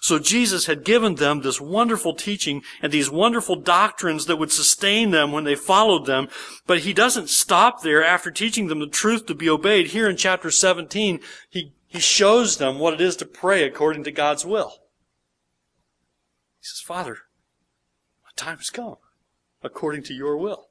So 0.00 0.20
Jesus 0.20 0.66
had 0.66 0.84
given 0.84 1.16
them 1.16 1.40
this 1.40 1.60
wonderful 1.60 2.14
teaching 2.14 2.62
and 2.80 2.92
these 2.92 3.10
wonderful 3.10 3.56
doctrines 3.56 4.26
that 4.26 4.36
would 4.36 4.52
sustain 4.52 5.10
them 5.10 5.32
when 5.32 5.42
they 5.42 5.56
followed 5.56 6.06
them. 6.06 6.28
But 6.66 6.80
he 6.80 6.92
doesn't 6.92 7.28
stop 7.28 7.82
there 7.82 8.04
after 8.04 8.30
teaching 8.30 8.68
them 8.68 8.78
the 8.78 8.86
truth 8.86 9.26
to 9.26 9.34
be 9.34 9.50
obeyed. 9.50 9.88
Here 9.88 10.08
in 10.08 10.16
chapter 10.16 10.50
17, 10.50 11.18
he, 11.48 11.72
he 11.88 11.98
shows 11.98 12.58
them 12.58 12.78
what 12.78 12.94
it 12.94 13.00
is 13.00 13.16
to 13.16 13.26
pray 13.26 13.64
according 13.64 14.04
to 14.04 14.12
God's 14.12 14.46
will. 14.46 14.79
He 16.60 16.66
says, 16.66 16.80
Father, 16.80 17.18
my 18.22 18.30
time 18.36 18.58
has 18.58 18.70
come 18.70 18.96
according 19.62 20.02
to 20.04 20.14
your 20.14 20.36
will. 20.36 20.68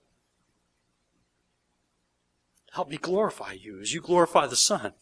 Help 2.73 2.89
me 2.89 2.97
glorify 2.97 3.53
you 3.53 3.79
as 3.81 3.93
you 3.93 4.01
glorify 4.01 4.45
the 4.45 4.55
Son. 4.55 4.93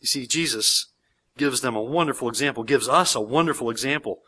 You 0.00 0.06
see, 0.06 0.26
Jesus 0.26 0.86
gives 1.36 1.60
them 1.60 1.74
a 1.74 1.82
wonderful 1.82 2.28
example, 2.28 2.62
gives 2.62 2.88
us 2.88 3.14
a 3.14 3.20
wonderful 3.20 3.70
example. 3.70 4.20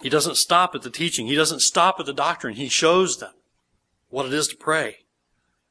He 0.00 0.08
doesn't 0.08 0.36
stop 0.36 0.74
at 0.74 0.82
the 0.82 0.90
teaching. 0.90 1.26
He 1.26 1.36
doesn't 1.36 1.60
stop 1.60 2.00
at 2.00 2.06
the 2.06 2.12
doctrine. 2.12 2.54
He 2.54 2.68
shows 2.68 3.18
them 3.18 3.34
what 4.08 4.26
it 4.26 4.32
is 4.32 4.48
to 4.48 4.56
pray 4.56 4.98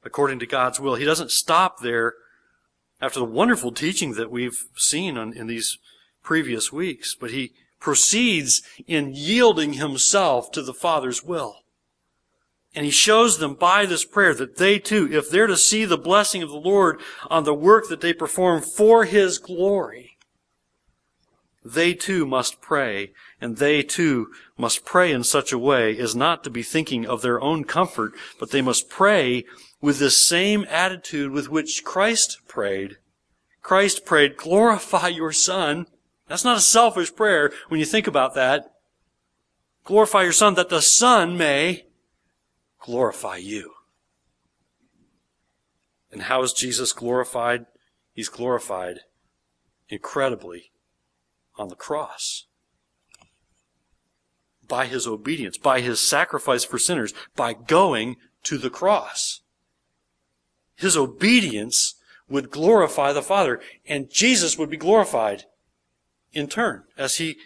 according 0.03 0.39
to 0.39 0.45
God's 0.45 0.79
will. 0.79 0.95
He 0.95 1.05
doesn't 1.05 1.31
stop 1.31 1.79
there 1.79 2.13
after 3.01 3.19
the 3.19 3.25
wonderful 3.25 3.71
teaching 3.71 4.13
that 4.13 4.31
we've 4.31 4.65
seen 4.75 5.17
in 5.17 5.48
these 5.48 5.77
previous 6.23 6.71
weeks, 6.71 7.15
but 7.15 7.31
he 7.31 7.53
proceeds 7.79 8.61
in 8.87 9.13
yielding 9.13 9.73
himself 9.73 10.51
to 10.51 10.61
the 10.61 10.73
Father's 10.73 11.23
will. 11.23 11.57
And 12.73 12.85
he 12.85 12.91
shows 12.91 13.39
them 13.39 13.55
by 13.55 13.85
this 13.85 14.05
prayer 14.05 14.33
that 14.35 14.57
they 14.57 14.79
too, 14.79 15.09
if 15.11 15.29
they're 15.29 15.47
to 15.47 15.57
see 15.57 15.83
the 15.83 15.97
blessing 15.97 16.41
of 16.41 16.49
the 16.49 16.55
Lord 16.55 17.01
on 17.29 17.43
the 17.43 17.53
work 17.53 17.89
that 17.89 17.99
they 17.99 18.13
perform 18.13 18.61
for 18.61 19.03
his 19.03 19.39
glory, 19.39 20.17
they 21.63 21.93
too 21.93 22.25
must 22.25 22.61
pray, 22.61 23.11
and 23.39 23.57
they 23.57 23.83
too 23.83 24.31
must 24.57 24.85
pray 24.85 25.11
in 25.11 25.23
such 25.23 25.51
a 25.51 25.59
way 25.59 25.97
as 25.97 26.15
not 26.15 26.43
to 26.43 26.49
be 26.49 26.63
thinking 26.63 27.05
of 27.05 27.21
their 27.21 27.39
own 27.41 27.65
comfort, 27.65 28.13
but 28.39 28.51
they 28.51 28.61
must 28.61 28.89
pray 28.89 29.43
with 29.79 29.99
the 29.99 30.09
same 30.09 30.65
attitude 30.69 31.31
with 31.31 31.49
which 31.49 31.83
Christ 31.83 32.39
prayed. 32.47 32.97
Christ 33.61 34.05
prayed, 34.05 34.37
glorify 34.37 35.09
your 35.09 35.31
Son, 35.31 35.85
that's 36.31 36.45
not 36.45 36.57
a 36.57 36.61
selfish 36.61 37.13
prayer 37.13 37.51
when 37.67 37.79
you 37.79 37.85
think 37.85 38.07
about 38.07 38.35
that. 38.35 38.73
Glorify 39.83 40.23
your 40.23 40.31
Son 40.31 40.53
that 40.55 40.69
the 40.69 40.81
Son 40.81 41.38
may 41.38 41.85
glorify 42.79 43.38
you. 43.38 43.73
And 46.11 46.23
how 46.23 46.41
is 46.43 46.53
Jesus 46.53 46.93
glorified? 46.93 47.65
He's 48.13 48.29
glorified 48.29 49.00
incredibly 49.89 50.71
on 51.57 51.67
the 51.67 51.75
cross. 51.75 52.45
by 54.71 54.85
his 54.85 55.05
obedience, 55.05 55.57
by 55.57 55.81
his 55.81 56.00
sacrifice 56.00 56.63
for 56.63 56.79
sinners, 56.79 57.13
by 57.35 57.51
going 57.51 58.15
to 58.41 58.57
the 58.57 58.69
cross. 58.69 59.41
His 60.75 60.95
obedience 60.95 61.95
would 62.29 62.50
glorify 62.50 63.11
the 63.11 63.21
Father, 63.21 63.59
and 63.85 64.09
Jesus 64.09 64.57
would 64.57 64.69
be 64.69 64.77
glorified 64.77 65.43
in 66.33 66.47
turn 66.47 66.83
as 66.97 67.17
he 67.17 67.38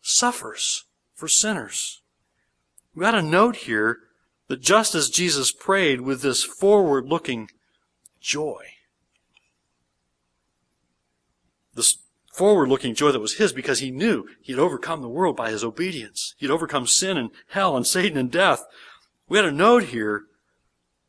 suffers 0.00 0.84
for 1.14 1.28
sinners. 1.28 2.02
We 2.94 3.02
got 3.02 3.14
a 3.14 3.22
note 3.22 3.56
here 3.56 3.98
that 4.48 4.60
just 4.60 4.94
as 4.94 5.10
Jesus 5.10 5.52
prayed 5.52 6.00
with 6.00 6.22
this 6.22 6.44
forward 6.44 7.06
looking 7.06 7.50
joy, 8.20 8.64
this 11.74 11.98
forward 12.32 12.68
looking 12.68 12.94
joy 12.94 13.12
that 13.12 13.20
was 13.20 13.34
his 13.34 13.52
because 13.52 13.78
he 13.78 13.90
knew 13.90 14.26
he 14.40 14.52
had 14.52 14.58
overcome 14.58 15.02
the 15.02 15.08
world 15.08 15.36
by 15.36 15.50
his 15.50 15.64
obedience. 15.64 16.34
He 16.36 16.46
had 16.46 16.52
overcome 16.52 16.86
sin 16.86 17.16
and 17.16 17.30
hell 17.48 17.76
and 17.76 17.86
Satan 17.86 18.18
and 18.18 18.30
death. 18.30 18.64
We 19.28 19.38
had 19.38 19.46
a 19.46 19.52
note 19.52 19.84
here 19.84 20.24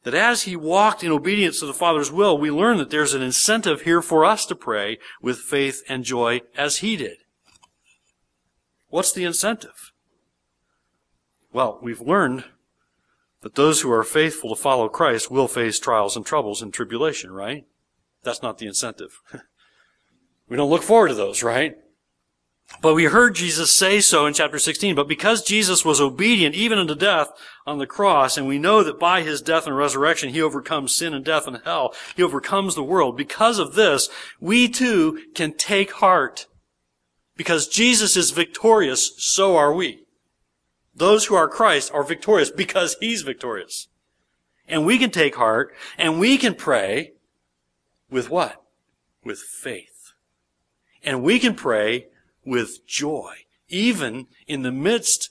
that 0.05 0.13
as 0.13 0.43
he 0.43 0.55
walked 0.55 1.03
in 1.03 1.11
obedience 1.11 1.59
to 1.59 1.65
the 1.65 1.73
Father's 1.73 2.11
will, 2.11 2.37
we 2.37 2.51
learn 2.51 2.77
that 2.77 2.91
there's 2.91 3.15
an 3.15 3.23
incentive 3.23 3.81
here 3.81 4.03
for 4.03 4.23
us 4.23 4.45
to 4.45 4.55
pray 4.55 4.99
with 5.19 5.39
faith 5.39 5.81
and 5.89 6.03
joy 6.03 6.41
as 6.55 6.77
he 6.77 6.95
did. 6.95 7.17
What's 8.87 9.11
the 9.11 9.23
incentive? 9.23 9.91
Well, 11.51 11.79
we've 11.81 12.01
learned 12.01 12.43
that 13.41 13.55
those 13.55 13.81
who 13.81 13.91
are 13.91 14.03
faithful 14.03 14.55
to 14.55 14.61
follow 14.61 14.89
Christ 14.89 15.31
will 15.31 15.47
face 15.47 15.79
trials 15.79 16.15
and 16.15 16.23
troubles 16.23 16.61
and 16.61 16.71
tribulation, 16.71 17.31
right? 17.31 17.65
That's 18.21 18.43
not 18.43 18.59
the 18.59 18.67
incentive. 18.67 19.21
we 20.47 20.55
don't 20.55 20.69
look 20.69 20.83
forward 20.83 21.07
to 21.07 21.15
those, 21.15 21.41
right? 21.41 21.77
But 22.81 22.93
we 22.93 23.05
heard 23.05 23.35
Jesus 23.35 23.75
say 23.75 23.99
so 24.01 24.25
in 24.25 24.33
chapter 24.33 24.59
16. 24.59 24.95
But 24.95 25.07
because 25.07 25.43
Jesus 25.43 25.83
was 25.83 26.01
obedient 26.01 26.55
even 26.55 26.77
unto 26.77 26.95
death 26.95 27.31
on 27.65 27.77
the 27.77 27.87
cross, 27.87 28.37
and 28.37 28.47
we 28.47 28.59
know 28.59 28.83
that 28.83 28.99
by 28.99 29.21
his 29.21 29.41
death 29.41 29.65
and 29.65 29.75
resurrection 29.75 30.29
he 30.29 30.41
overcomes 30.41 30.93
sin 30.93 31.13
and 31.13 31.25
death 31.25 31.47
and 31.47 31.61
hell, 31.63 31.93
he 32.15 32.23
overcomes 32.23 32.75
the 32.75 32.83
world. 32.83 33.17
Because 33.17 33.59
of 33.59 33.75
this, 33.75 34.09
we 34.39 34.67
too 34.67 35.19
can 35.33 35.53
take 35.53 35.93
heart. 35.93 36.47
Because 37.37 37.67
Jesus 37.67 38.15
is 38.15 38.31
victorious, 38.31 39.13
so 39.17 39.57
are 39.57 39.73
we. 39.73 40.05
Those 40.95 41.25
who 41.25 41.35
are 41.35 41.49
Christ 41.49 41.91
are 41.93 42.03
victorious 42.03 42.49
because 42.49 42.95
he's 42.99 43.21
victorious. 43.21 43.87
And 44.67 44.85
we 44.85 44.97
can 44.97 45.11
take 45.11 45.35
heart 45.35 45.73
and 45.97 46.19
we 46.19 46.37
can 46.37 46.55
pray 46.55 47.13
with 48.09 48.29
what? 48.29 48.63
With 49.23 49.39
faith. 49.39 50.13
And 51.03 51.21
we 51.21 51.39
can 51.39 51.53
pray 51.53 52.07
with 52.45 52.85
joy, 52.87 53.33
even 53.67 54.27
in 54.47 54.61
the 54.61 54.71
midst 54.71 55.29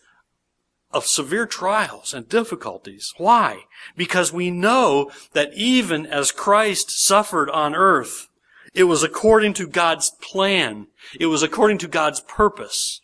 of 0.91 1.07
severe 1.07 1.47
trials 1.47 2.15
and 2.15 2.29
difficulties. 2.29 3.13
Why? 3.17 3.65
Because 3.97 4.33
we 4.33 4.51
know 4.51 5.11
that 5.33 5.53
even 5.55 6.07
as 6.07 6.31
Christ 6.31 6.91
suffered 6.91 7.51
on 7.51 7.75
earth, 7.75 8.29
it 8.73 8.85
was 8.85 9.03
according 9.03 9.55
to 9.55 9.67
God's 9.67 10.11
plan. 10.11 10.89
It 11.19 11.27
was 11.27 11.43
according 11.43 11.79
to 11.79 11.89
God's 11.89 12.21
purpose. 12.21 13.01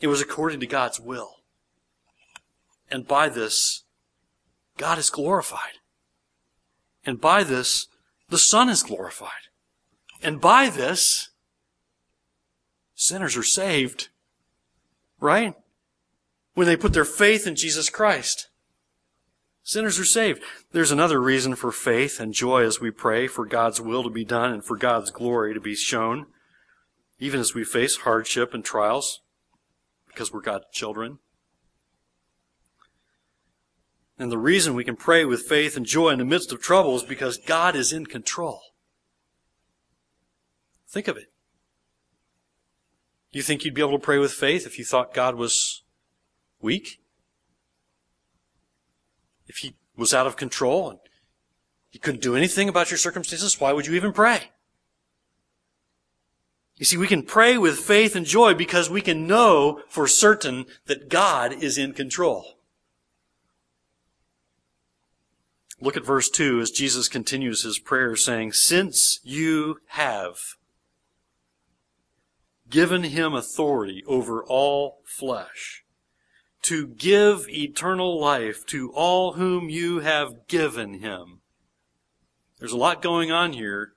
It 0.00 0.06
was 0.08 0.20
according 0.20 0.60
to 0.60 0.66
God's 0.66 1.00
will. 1.00 1.36
And 2.90 3.06
by 3.06 3.28
this, 3.28 3.84
God 4.76 4.98
is 4.98 5.10
glorified. 5.10 5.78
And 7.04 7.20
by 7.20 7.42
this, 7.42 7.86
the 8.28 8.38
Son 8.38 8.68
is 8.68 8.82
glorified. 8.82 9.48
And 10.22 10.40
by 10.40 10.68
this, 10.70 11.30
sinners 12.98 13.36
are 13.36 13.44
saved. 13.44 14.08
Right? 15.20 15.54
When 16.54 16.66
they 16.66 16.76
put 16.76 16.92
their 16.92 17.04
faith 17.04 17.46
in 17.46 17.54
Jesus 17.54 17.88
Christ. 17.88 18.48
Sinners 19.62 19.98
are 19.98 20.04
saved. 20.04 20.42
There's 20.72 20.90
another 20.90 21.20
reason 21.20 21.54
for 21.54 21.70
faith 21.70 22.18
and 22.20 22.34
joy 22.34 22.64
as 22.64 22.80
we 22.80 22.90
pray 22.90 23.26
for 23.28 23.46
God's 23.46 23.80
will 23.80 24.02
to 24.02 24.10
be 24.10 24.24
done 24.24 24.52
and 24.52 24.64
for 24.64 24.76
God's 24.76 25.10
glory 25.10 25.54
to 25.54 25.60
be 25.60 25.74
shown, 25.74 26.26
even 27.18 27.38
as 27.38 27.54
we 27.54 27.64
face 27.64 27.98
hardship 27.98 28.52
and 28.52 28.64
trials, 28.64 29.20
because 30.06 30.32
we're 30.32 30.40
God's 30.40 30.66
children. 30.72 31.18
And 34.18 34.32
the 34.32 34.38
reason 34.38 34.74
we 34.74 34.84
can 34.84 34.96
pray 34.96 35.24
with 35.24 35.42
faith 35.42 35.76
and 35.76 35.86
joy 35.86 36.08
in 36.10 36.18
the 36.18 36.24
midst 36.24 36.50
of 36.50 36.60
trouble 36.60 36.96
is 36.96 37.04
because 37.04 37.36
God 37.36 37.76
is 37.76 37.92
in 37.92 38.06
control. 38.06 38.60
Think 40.88 41.06
of 41.06 41.16
it. 41.16 41.30
You 43.30 43.42
think 43.42 43.64
you'd 43.64 43.74
be 43.74 43.82
able 43.82 43.92
to 43.92 43.98
pray 43.98 44.18
with 44.18 44.32
faith 44.32 44.66
if 44.66 44.78
you 44.78 44.84
thought 44.84 45.12
God 45.12 45.34
was 45.34 45.82
weak? 46.60 47.00
If 49.46 49.58
he 49.58 49.74
was 49.96 50.14
out 50.14 50.26
of 50.26 50.36
control 50.36 50.90
and 50.90 50.98
you 51.92 52.00
couldn't 52.00 52.22
do 52.22 52.36
anything 52.36 52.68
about 52.68 52.90
your 52.90 52.98
circumstances, 52.98 53.60
why 53.60 53.72
would 53.72 53.86
you 53.86 53.94
even 53.94 54.12
pray? 54.12 54.50
You 56.76 56.84
see, 56.84 56.96
we 56.96 57.08
can 57.08 57.22
pray 57.22 57.58
with 57.58 57.78
faith 57.78 58.14
and 58.14 58.24
joy 58.24 58.54
because 58.54 58.88
we 58.88 59.00
can 59.00 59.26
know 59.26 59.82
for 59.88 60.06
certain 60.06 60.66
that 60.86 61.08
God 61.08 61.52
is 61.52 61.76
in 61.76 61.92
control. 61.92 62.58
Look 65.80 65.96
at 65.96 66.04
verse 66.04 66.28
2 66.28 66.60
as 66.60 66.70
Jesus 66.70 67.08
continues 67.08 67.62
his 67.62 67.78
prayer 67.78 68.16
saying, 68.16 68.52
Since 68.52 69.20
you 69.24 69.78
have 69.88 70.56
given 72.70 73.04
him 73.04 73.34
authority 73.34 74.02
over 74.06 74.44
all 74.44 75.00
flesh, 75.04 75.84
to 76.62 76.86
give 76.86 77.48
eternal 77.48 78.20
life 78.20 78.66
to 78.66 78.92
all 78.92 79.34
whom 79.34 79.68
you 79.68 80.00
have 80.00 80.46
given 80.48 81.00
him. 81.00 81.40
There's 82.58 82.72
a 82.72 82.76
lot 82.76 83.02
going 83.02 83.30
on 83.30 83.52
here, 83.52 83.92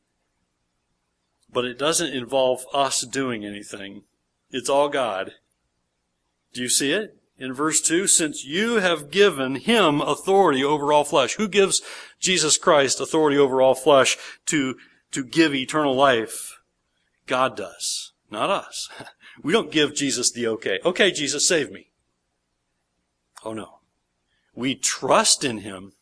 but 1.52 1.66
it 1.66 1.78
doesn't 1.78 2.14
involve 2.14 2.66
us 2.74 3.02
doing 3.02 3.46
anything. 3.46 4.04
It's 4.52 4.70
all 4.70 4.90
God. 4.90 5.34
Do 6.54 6.62
you 6.62 6.70
see 6.70 6.92
it? 6.92 7.18
In 7.38 7.54
verse 7.54 7.82
2, 7.82 8.06
since 8.08 8.46
you 8.46 8.76
have 8.76 9.10
given 9.10 9.56
him 9.56 10.00
authority 10.00 10.64
over 10.64 10.94
all 10.94 11.04
flesh. 11.04 11.36
Who 11.36 11.48
gives 11.48 11.82
Jesus 12.20 12.58
Christ 12.58 13.02
authority 13.02 13.38
over 13.38 13.62
all 13.62 13.74
flesh 13.74 14.16
to, 14.46 14.76
to 15.12 15.24
give 15.24 15.56
eternal 15.56 15.96
life? 15.96 16.60
God 17.26 17.58
does. 17.58 18.11
Not 18.32 18.50
us. 18.50 18.90
We 19.44 19.54
don't 19.54 19.72
give 19.72 19.96
Jesus 19.96 20.30
the 20.30 20.46
okay. 20.48 20.80
Okay, 20.84 21.10
Jesus, 21.10 21.48
save 21.48 21.72
me. 21.72 21.90
Oh 23.46 23.54
no. 23.54 23.80
We 24.54 24.76
trust 24.76 25.44
in 25.44 25.60
Him, 25.60 25.94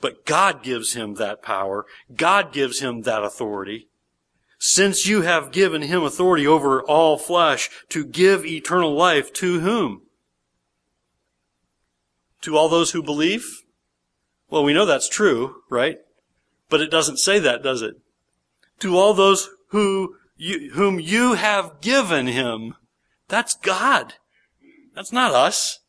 but 0.00 0.26
God 0.26 0.62
gives 0.62 0.92
Him 0.92 1.14
that 1.14 1.42
power. 1.42 1.86
God 2.14 2.52
gives 2.52 2.80
Him 2.80 3.02
that 3.02 3.24
authority. 3.24 3.88
Since 4.58 5.06
you 5.06 5.22
have 5.22 5.52
given 5.52 5.82
Him 5.82 6.02
authority 6.02 6.46
over 6.46 6.82
all 6.82 7.16
flesh 7.16 7.70
to 7.88 8.04
give 8.04 8.44
eternal 8.44 8.94
life 8.94 9.32
to 9.34 9.60
whom? 9.60 10.02
To 12.42 12.56
all 12.56 12.68
those 12.68 12.92
who 12.92 13.02
believe? 13.02 13.46
Well, 14.50 14.62
we 14.62 14.74
know 14.74 14.86
that's 14.86 15.08
true, 15.08 15.62
right? 15.70 15.96
But 16.68 16.82
it 16.82 16.90
doesn't 16.90 17.18
say 17.18 17.38
that, 17.38 17.62
does 17.62 17.82
it? 17.82 17.94
To 18.80 18.96
all 18.96 19.14
those 19.14 19.48
who 19.70 20.16
you, 20.36 20.70
whom 20.72 21.00
you 21.00 21.34
have 21.34 21.80
given 21.80 22.26
him. 22.26 22.74
That's 23.28 23.54
God. 23.54 24.14
That's 24.94 25.12
not 25.12 25.32
us. 25.32 25.80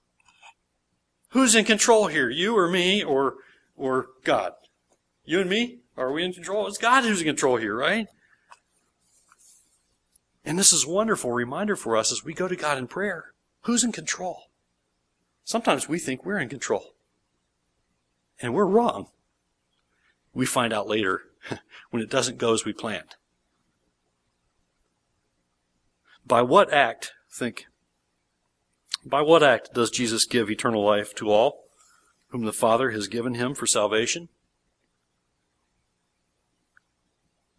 Who's 1.30 1.56
in 1.56 1.66
control 1.66 2.08
here? 2.08 2.30
You 2.30 2.58
or 2.58 2.70
me 2.70 3.04
or, 3.04 3.36
or 3.76 4.08
God? 4.24 4.54
You 5.26 5.42
and 5.42 5.50
me? 5.50 5.80
Are 5.98 6.12
we 6.12 6.24
in 6.24 6.34
control? 6.34 6.68
It's 6.68 6.78
God 6.78 7.04
who's 7.04 7.22
in 7.22 7.28
control 7.28 7.58
here, 7.58 7.76
right? 7.76 8.08
And 10.46 10.58
this 10.58 10.72
is 10.72 10.86
a 10.86 10.90
wonderful 10.90 11.34
reminder 11.34 11.76
for 11.76 11.98
us 11.98 12.12
as 12.12 12.24
we 12.24 12.34
go 12.34 12.48
to 12.48 12.56
God 12.56 12.78
in 12.78 12.88
prayer. 12.88 13.34
Who's 13.64 13.84
in 13.84 13.92
control? 13.92 14.44
Sometimes 15.44 15.90
we 15.90 16.00
think 16.00 16.26
we're 16.26 16.40
in 16.40 16.48
control. 16.48 16.94
And 18.42 18.54
we're 18.54 18.66
wrong. 18.66 19.08
We 20.34 20.46
find 20.46 20.72
out 20.72 20.88
later 20.88 21.24
when 21.90 22.02
it 22.02 22.10
doesn't 22.10 22.38
go 22.38 22.54
as 22.54 22.64
we 22.64 22.72
planned. 22.72 23.17
By 26.28 26.42
what 26.42 26.74
act, 26.74 27.14
think, 27.32 27.68
by 29.06 29.22
what 29.22 29.44
act 29.44 29.74
does 29.74 29.90
Jesus 29.90 30.26
give 30.26 30.50
eternal 30.50 30.84
life 30.84 31.16
to 31.16 31.32
all 31.32 31.70
whom 32.30 32.44
the 32.44 32.52
Father 32.52 32.92
has 32.92 33.08
given 33.08 33.36
him 33.36 33.56
for 33.56 33.66
salvation? 33.66 34.28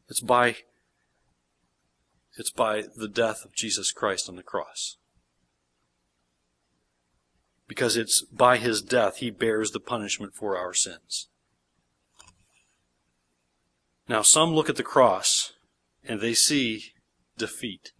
It's 0.08 0.20
by 0.20 0.56
it's 2.36 2.50
by 2.50 2.84
the 2.94 3.08
death 3.08 3.44
of 3.44 3.54
Jesus 3.54 3.90
Christ 3.90 4.28
on 4.28 4.36
the 4.36 4.42
cross. 4.42 4.98
Because 7.66 7.96
it's 7.96 8.22
by 8.22 8.58
his 8.58 8.82
death 8.82 9.16
he 9.16 9.30
bears 9.30 9.70
the 9.70 9.80
punishment 9.80 10.34
for 10.34 10.58
our 10.58 10.74
sins. 10.74 11.28
Now 14.08 14.20
some 14.20 14.54
look 14.54 14.68
at 14.68 14.76
the 14.76 14.82
cross 14.82 15.54
and 16.04 16.20
they 16.20 16.34
see 16.34 16.92
defeat. 17.38 17.92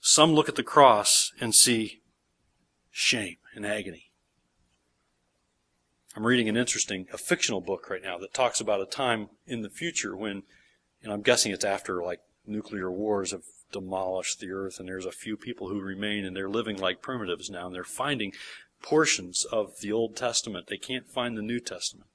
Some 0.00 0.32
look 0.32 0.48
at 0.48 0.56
the 0.56 0.62
cross 0.62 1.32
and 1.40 1.54
see 1.54 2.02
shame 2.90 3.36
and 3.54 3.66
agony. 3.66 4.10
I'm 6.16 6.26
reading 6.26 6.48
an 6.48 6.56
interesting, 6.56 7.06
a 7.12 7.18
fictional 7.18 7.60
book 7.60 7.90
right 7.90 8.02
now 8.02 8.16
that 8.18 8.32
talks 8.32 8.60
about 8.60 8.80
a 8.80 8.86
time 8.86 9.28
in 9.46 9.60
the 9.60 9.68
future 9.68 10.16
when, 10.16 10.44
and 11.02 11.12
I'm 11.12 11.20
guessing 11.20 11.52
it's 11.52 11.64
after 11.64 12.02
like 12.02 12.20
nuclear 12.46 12.90
wars 12.90 13.32
have 13.32 13.42
demolished 13.72 14.40
the 14.40 14.50
earth 14.50 14.78
and 14.78 14.88
there's 14.88 15.06
a 15.06 15.12
few 15.12 15.36
people 15.36 15.68
who 15.68 15.80
remain 15.80 16.24
and 16.24 16.34
they're 16.34 16.48
living 16.48 16.76
like 16.78 17.02
primitives 17.02 17.50
now 17.50 17.66
and 17.66 17.74
they're 17.74 17.84
finding 17.84 18.32
portions 18.80 19.44
of 19.44 19.80
the 19.80 19.92
Old 19.92 20.16
Testament. 20.16 20.68
They 20.68 20.78
can't 20.78 21.08
find 21.08 21.36
the 21.36 21.42
New 21.42 21.60
Testament. 21.60 22.08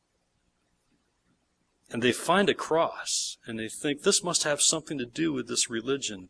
And 1.91 2.01
they 2.01 2.13
find 2.13 2.49
a 2.49 2.53
cross 2.53 3.37
and 3.45 3.59
they 3.59 3.67
think 3.67 4.01
this 4.01 4.23
must 4.23 4.43
have 4.43 4.61
something 4.61 4.97
to 4.97 5.05
do 5.05 5.33
with 5.33 5.47
this 5.47 5.69
religion. 5.69 6.29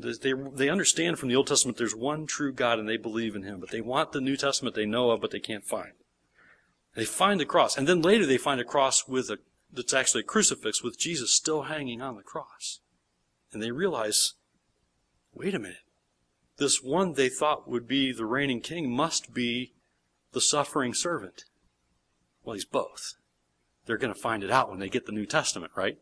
They, 0.00 0.32
they 0.32 0.68
understand 0.68 1.18
from 1.18 1.28
the 1.28 1.36
Old 1.36 1.48
Testament 1.48 1.76
there's 1.76 1.94
one 1.94 2.26
true 2.26 2.52
God 2.52 2.78
and 2.78 2.88
they 2.88 2.96
believe 2.96 3.36
in 3.36 3.42
Him, 3.42 3.60
but 3.60 3.70
they 3.70 3.80
want 3.80 4.12
the 4.12 4.20
New 4.20 4.36
Testament 4.36 4.74
they 4.74 4.86
know 4.86 5.10
of 5.10 5.20
but 5.20 5.30
they 5.30 5.40
can't 5.40 5.64
find. 5.64 5.92
They 6.94 7.04
find 7.04 7.38
the 7.38 7.46
cross. 7.46 7.76
And 7.76 7.86
then 7.86 8.02
later 8.02 8.26
they 8.26 8.38
find 8.38 8.60
a 8.60 8.64
cross 8.64 9.06
with 9.06 9.30
a, 9.30 9.38
that's 9.72 9.94
actually 9.94 10.20
a 10.20 10.24
crucifix 10.24 10.82
with 10.82 10.98
Jesus 10.98 11.34
still 11.34 11.62
hanging 11.62 12.00
on 12.00 12.16
the 12.16 12.22
cross. 12.22 12.80
And 13.52 13.62
they 13.62 13.70
realize, 13.70 14.34
wait 15.34 15.54
a 15.54 15.58
minute. 15.58 15.78
This 16.58 16.82
one 16.82 17.14
they 17.14 17.28
thought 17.28 17.68
would 17.68 17.88
be 17.88 18.12
the 18.12 18.26
reigning 18.26 18.60
king 18.60 18.90
must 18.90 19.34
be 19.34 19.72
the 20.32 20.40
suffering 20.40 20.94
servant. 20.94 21.44
Well, 22.44 22.54
he's 22.54 22.64
both. 22.64 23.14
They're 23.86 23.98
going 23.98 24.14
to 24.14 24.20
find 24.20 24.44
it 24.44 24.50
out 24.50 24.70
when 24.70 24.78
they 24.78 24.88
get 24.88 25.06
the 25.06 25.12
New 25.12 25.26
Testament, 25.26 25.72
right? 25.74 25.98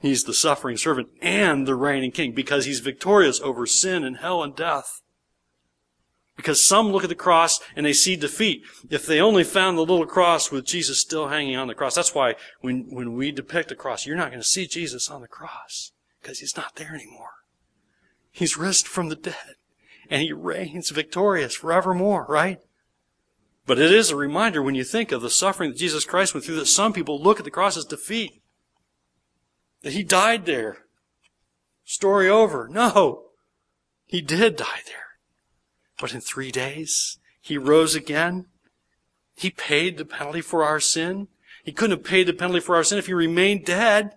He's 0.00 0.24
the 0.24 0.34
suffering 0.34 0.76
servant 0.76 1.08
and 1.20 1.66
the 1.66 1.74
reigning 1.74 2.12
king 2.12 2.32
because 2.32 2.64
he's 2.64 2.80
victorious 2.80 3.40
over 3.40 3.66
sin 3.66 4.04
and 4.04 4.18
hell 4.18 4.42
and 4.42 4.54
death. 4.54 5.02
Because 6.36 6.64
some 6.64 6.92
look 6.92 7.02
at 7.02 7.08
the 7.08 7.16
cross 7.16 7.58
and 7.74 7.84
they 7.84 7.92
see 7.92 8.14
defeat. 8.14 8.62
If 8.88 9.06
they 9.06 9.20
only 9.20 9.42
found 9.42 9.76
the 9.76 9.82
little 9.82 10.06
cross 10.06 10.52
with 10.52 10.64
Jesus 10.64 11.00
still 11.00 11.28
hanging 11.28 11.56
on 11.56 11.66
the 11.66 11.74
cross, 11.74 11.96
that's 11.96 12.14
why 12.14 12.36
when, 12.60 12.86
when 12.90 13.14
we 13.14 13.32
depict 13.32 13.72
a 13.72 13.74
cross, 13.74 14.06
you're 14.06 14.16
not 14.16 14.30
going 14.30 14.40
to 14.40 14.46
see 14.46 14.68
Jesus 14.68 15.10
on 15.10 15.20
the 15.20 15.26
cross 15.26 15.90
because 16.22 16.38
he's 16.38 16.56
not 16.56 16.76
there 16.76 16.94
anymore. 16.94 17.32
He's 18.30 18.56
risen 18.56 18.86
from 18.86 19.08
the 19.08 19.16
dead 19.16 19.56
and 20.08 20.22
he 20.22 20.32
reigns 20.32 20.90
victorious 20.90 21.56
forevermore, 21.56 22.24
right? 22.28 22.60
But 23.66 23.80
it 23.80 23.92
is 23.92 24.10
a 24.10 24.16
reminder 24.16 24.62
when 24.62 24.76
you 24.76 24.84
think 24.84 25.10
of 25.10 25.22
the 25.22 25.30
suffering 25.30 25.70
that 25.70 25.78
Jesus 25.78 26.04
Christ 26.04 26.34
went 26.34 26.46
through 26.46 26.56
that 26.56 26.66
some 26.66 26.92
people 26.92 27.20
look 27.20 27.40
at 27.40 27.44
the 27.44 27.50
cross 27.50 27.76
as 27.76 27.84
defeat. 27.84 28.40
That 29.82 29.92
he 29.92 30.02
died 30.02 30.46
there. 30.46 30.78
Story 31.84 32.28
over. 32.28 32.68
No. 32.68 33.24
He 34.06 34.20
did 34.20 34.56
die 34.56 34.82
there. 34.86 34.94
But 36.00 36.14
in 36.14 36.20
three 36.20 36.50
days, 36.50 37.18
he 37.40 37.58
rose 37.58 37.94
again. 37.94 38.46
He 39.36 39.50
paid 39.50 39.96
the 39.98 40.04
penalty 40.04 40.40
for 40.40 40.64
our 40.64 40.80
sin. 40.80 41.28
He 41.64 41.72
couldn't 41.72 41.98
have 41.98 42.06
paid 42.06 42.26
the 42.26 42.32
penalty 42.32 42.60
for 42.60 42.76
our 42.76 42.84
sin 42.84 42.98
if 42.98 43.06
he 43.06 43.14
remained 43.14 43.64
dead. 43.64 44.12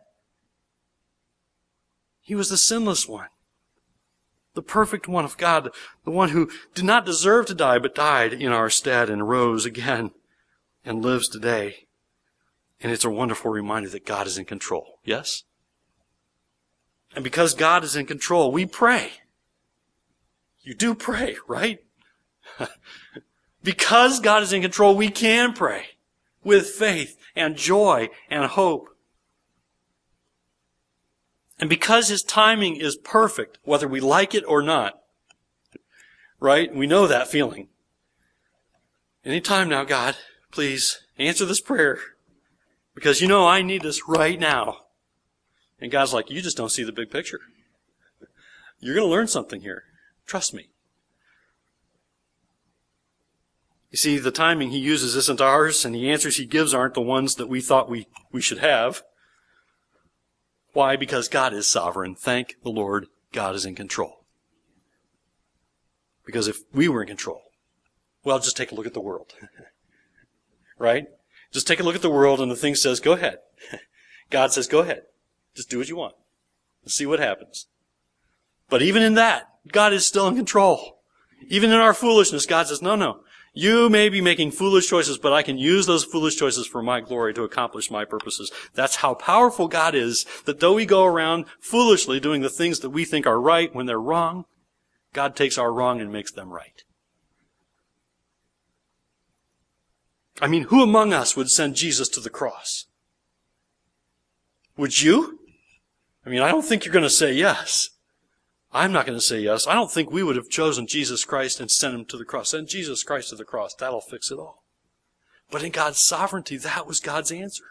He 2.21 2.35
was 2.35 2.49
the 2.49 2.57
sinless 2.57 3.07
one 3.07 3.27
the 4.53 4.61
perfect 4.61 5.07
one 5.07 5.25
of 5.25 5.37
God, 5.37 5.69
the 6.03 6.11
one 6.11 6.29
who 6.29 6.49
did 6.73 6.85
not 6.85 7.05
deserve 7.05 7.45
to 7.47 7.55
die, 7.55 7.79
but 7.79 7.95
died 7.95 8.33
in 8.33 8.51
our 8.51 8.69
stead 8.69 9.09
and 9.09 9.29
rose 9.29 9.65
again 9.65 10.11
and 10.83 11.03
lives 11.03 11.29
today. 11.29 11.87
And 12.81 12.91
it's 12.91 13.05
a 13.05 13.09
wonderful 13.09 13.51
reminder 13.51 13.89
that 13.89 14.05
God 14.05 14.27
is 14.27 14.37
in 14.37 14.45
control. 14.45 14.99
Yes? 15.05 15.43
And 17.13 17.23
because 17.23 17.53
God 17.53 17.83
is 17.83 17.95
in 17.95 18.05
control, 18.05 18.51
we 18.51 18.65
pray. 18.65 19.11
You 20.61 20.73
do 20.73 20.95
pray, 20.95 21.35
right? 21.47 21.79
because 23.63 24.19
God 24.19 24.43
is 24.43 24.53
in 24.53 24.61
control, 24.61 24.95
we 24.95 25.09
can 25.09 25.53
pray 25.53 25.85
with 26.43 26.67
faith 26.67 27.17
and 27.35 27.55
joy 27.55 28.09
and 28.29 28.45
hope. 28.45 28.89
And 31.59 31.69
because 31.69 32.07
His 32.07 32.23
timing 32.23 32.77
is 32.77 32.95
perfect, 32.95 33.59
whether 33.63 33.87
we 33.87 33.99
like 33.99 34.33
it 34.33 34.43
or 34.47 34.61
not, 34.61 35.01
right? 36.39 36.73
We 36.73 36.87
know 36.87 37.07
that 37.07 37.27
feeling. 37.27 37.67
Anytime 39.23 39.69
now, 39.69 39.83
God, 39.83 40.15
please 40.51 40.99
answer 41.17 41.45
this 41.45 41.61
prayer 41.61 41.99
because 42.95 43.21
you 43.21 43.27
know 43.27 43.47
I 43.47 43.61
need 43.61 43.83
this 43.83 44.07
right 44.07 44.39
now. 44.39 44.77
And 45.81 45.91
God's 45.91 46.13
like, 46.13 46.29
you 46.29 46.41
just 46.41 46.55
don't 46.55 46.71
see 46.71 46.83
the 46.83 46.91
big 46.91 47.09
picture. 47.09 47.39
You're 48.79 48.95
going 48.95 49.07
to 49.07 49.11
learn 49.11 49.27
something 49.27 49.61
here. 49.61 49.83
Trust 50.27 50.53
me. 50.53 50.69
You 53.89 53.97
see, 53.97 54.19
the 54.19 54.31
timing 54.31 54.69
he 54.69 54.77
uses 54.77 55.15
isn't 55.15 55.41
ours, 55.41 55.83
and 55.83 55.93
the 55.93 56.09
answers 56.09 56.37
he 56.37 56.45
gives 56.45 56.73
aren't 56.73 56.93
the 56.93 57.01
ones 57.01 57.35
that 57.35 57.49
we 57.49 57.59
thought 57.59 57.89
we, 57.89 58.07
we 58.31 58.41
should 58.41 58.59
have. 58.59 59.03
Why? 60.71 60.95
Because 60.95 61.27
God 61.27 61.53
is 61.53 61.67
sovereign. 61.67 62.15
Thank 62.15 62.55
the 62.63 62.69
Lord, 62.69 63.07
God 63.33 63.55
is 63.55 63.65
in 63.65 63.75
control. 63.75 64.23
Because 66.25 66.47
if 66.47 66.59
we 66.71 66.87
were 66.87 67.01
in 67.01 67.09
control, 67.09 67.41
well, 68.23 68.39
just 68.39 68.55
take 68.55 68.71
a 68.71 68.75
look 68.75 68.87
at 68.87 68.93
the 68.93 69.01
world. 69.01 69.33
right? 70.79 71.07
Just 71.51 71.67
take 71.67 71.81
a 71.81 71.83
look 71.83 71.95
at 71.95 72.01
the 72.01 72.09
world 72.09 72.39
and 72.39 72.49
the 72.49 72.55
thing 72.55 72.75
says, 72.75 73.01
go 73.01 73.11
ahead. 73.11 73.39
God 74.29 74.53
says, 74.53 74.67
go 74.67 74.79
ahead. 74.79 75.03
Just 75.55 75.69
do 75.69 75.77
what 75.77 75.89
you 75.89 75.95
want. 75.95 76.15
Let's 76.83 76.95
see 76.95 77.05
what 77.05 77.19
happens. 77.19 77.67
But 78.69 78.81
even 78.81 79.03
in 79.03 79.15
that, 79.15 79.49
God 79.71 79.93
is 79.93 80.05
still 80.05 80.27
in 80.27 80.35
control. 80.35 80.99
Even 81.47 81.71
in 81.71 81.77
our 81.77 81.93
foolishness, 81.93 82.45
God 82.45 82.67
says, 82.67 82.81
no, 82.81 82.95
no. 82.95 83.21
You 83.53 83.89
may 83.89 84.07
be 84.07 84.21
making 84.21 84.51
foolish 84.51 84.87
choices, 84.87 85.17
but 85.17 85.33
I 85.33 85.43
can 85.43 85.57
use 85.57 85.85
those 85.85 86.05
foolish 86.05 86.37
choices 86.37 86.65
for 86.65 86.81
my 86.81 87.01
glory 87.01 87.33
to 87.33 87.43
accomplish 87.43 87.91
my 87.91 88.05
purposes. 88.05 88.49
That's 88.73 88.97
how 88.97 89.13
powerful 89.13 89.67
God 89.67 89.93
is, 89.93 90.25
that 90.45 90.61
though 90.61 90.73
we 90.73 90.85
go 90.85 91.03
around 91.03 91.45
foolishly 91.59 92.21
doing 92.21 92.41
the 92.41 92.49
things 92.49 92.79
that 92.79 92.91
we 92.91 93.03
think 93.03 93.27
are 93.27 93.41
right 93.41 93.73
when 93.75 93.87
they're 93.87 93.99
wrong, 93.99 94.45
God 95.11 95.35
takes 95.35 95.57
our 95.57 95.73
wrong 95.73 95.99
and 95.99 96.13
makes 96.13 96.31
them 96.31 96.49
right. 96.49 96.83
I 100.41 100.47
mean, 100.47 100.63
who 100.63 100.81
among 100.81 101.11
us 101.11 101.35
would 101.35 101.51
send 101.51 101.75
Jesus 101.75 102.07
to 102.09 102.21
the 102.21 102.29
cross? 102.29 102.85
Would 104.77 105.01
you? 105.01 105.40
I 106.25 106.29
mean, 106.29 106.41
I 106.41 106.51
don't 106.51 106.65
think 106.65 106.85
you're 106.85 106.93
going 106.93 107.03
to 107.03 107.09
say 107.09 107.33
yes. 107.33 107.89
I'm 108.71 108.91
not 108.91 109.05
going 109.05 109.17
to 109.17 109.23
say 109.23 109.41
yes. 109.41 109.67
I 109.67 109.73
don't 109.73 109.91
think 109.91 110.11
we 110.11 110.23
would 110.23 110.35
have 110.35 110.49
chosen 110.49 110.87
Jesus 110.87 111.25
Christ 111.25 111.59
and 111.59 111.69
sent 111.69 111.95
him 111.95 112.05
to 112.05 112.17
the 112.17 112.25
cross. 112.25 112.49
Send 112.49 112.67
Jesus 112.67 113.03
Christ 113.03 113.29
to 113.29 113.35
the 113.35 113.43
cross. 113.43 113.73
That'll 113.73 114.01
fix 114.01 114.31
it 114.31 114.39
all. 114.39 114.63
But 115.49 115.63
in 115.63 115.71
God's 115.71 115.99
sovereignty, 115.99 116.57
that 116.57 116.87
was 116.87 116.99
God's 116.99 117.31
answer. 117.31 117.65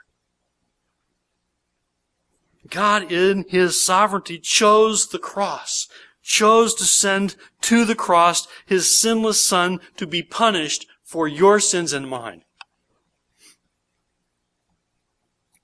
God 2.68 3.10
in 3.10 3.46
His 3.48 3.82
sovereignty 3.82 4.38
chose 4.38 5.08
the 5.08 5.18
cross, 5.18 5.88
chose 6.22 6.74
to 6.74 6.84
send 6.84 7.36
to 7.62 7.84
the 7.84 7.94
cross 7.94 8.46
His 8.66 9.00
sinless 9.00 9.44
Son 9.44 9.80
to 9.96 10.06
be 10.06 10.22
punished 10.22 10.86
for 11.02 11.26
your 11.26 11.58
sins 11.58 11.92
and 11.92 12.08
mine. 12.08 12.42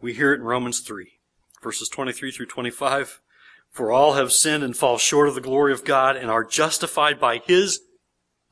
We 0.01 0.15
hear 0.15 0.33
it 0.33 0.41
in 0.41 0.47
Romans 0.47 0.81
3, 0.81 1.16
verses 1.67 1.89
23 1.89 2.31
through 2.31 2.47
25. 2.47 3.21
For 3.73 3.91
all 3.91 4.13
have 4.13 4.33
sinned 4.33 4.63
and 4.63 4.77
fall 4.77 4.99
short 4.99 5.27
of 5.27 5.35
the 5.35 5.41
glory 5.41 5.73
of 5.73 5.85
God 5.85 6.15
and 6.15 6.31
are 6.31 6.45
justified 6.45 7.19
by 7.19 7.39
His 7.39 7.81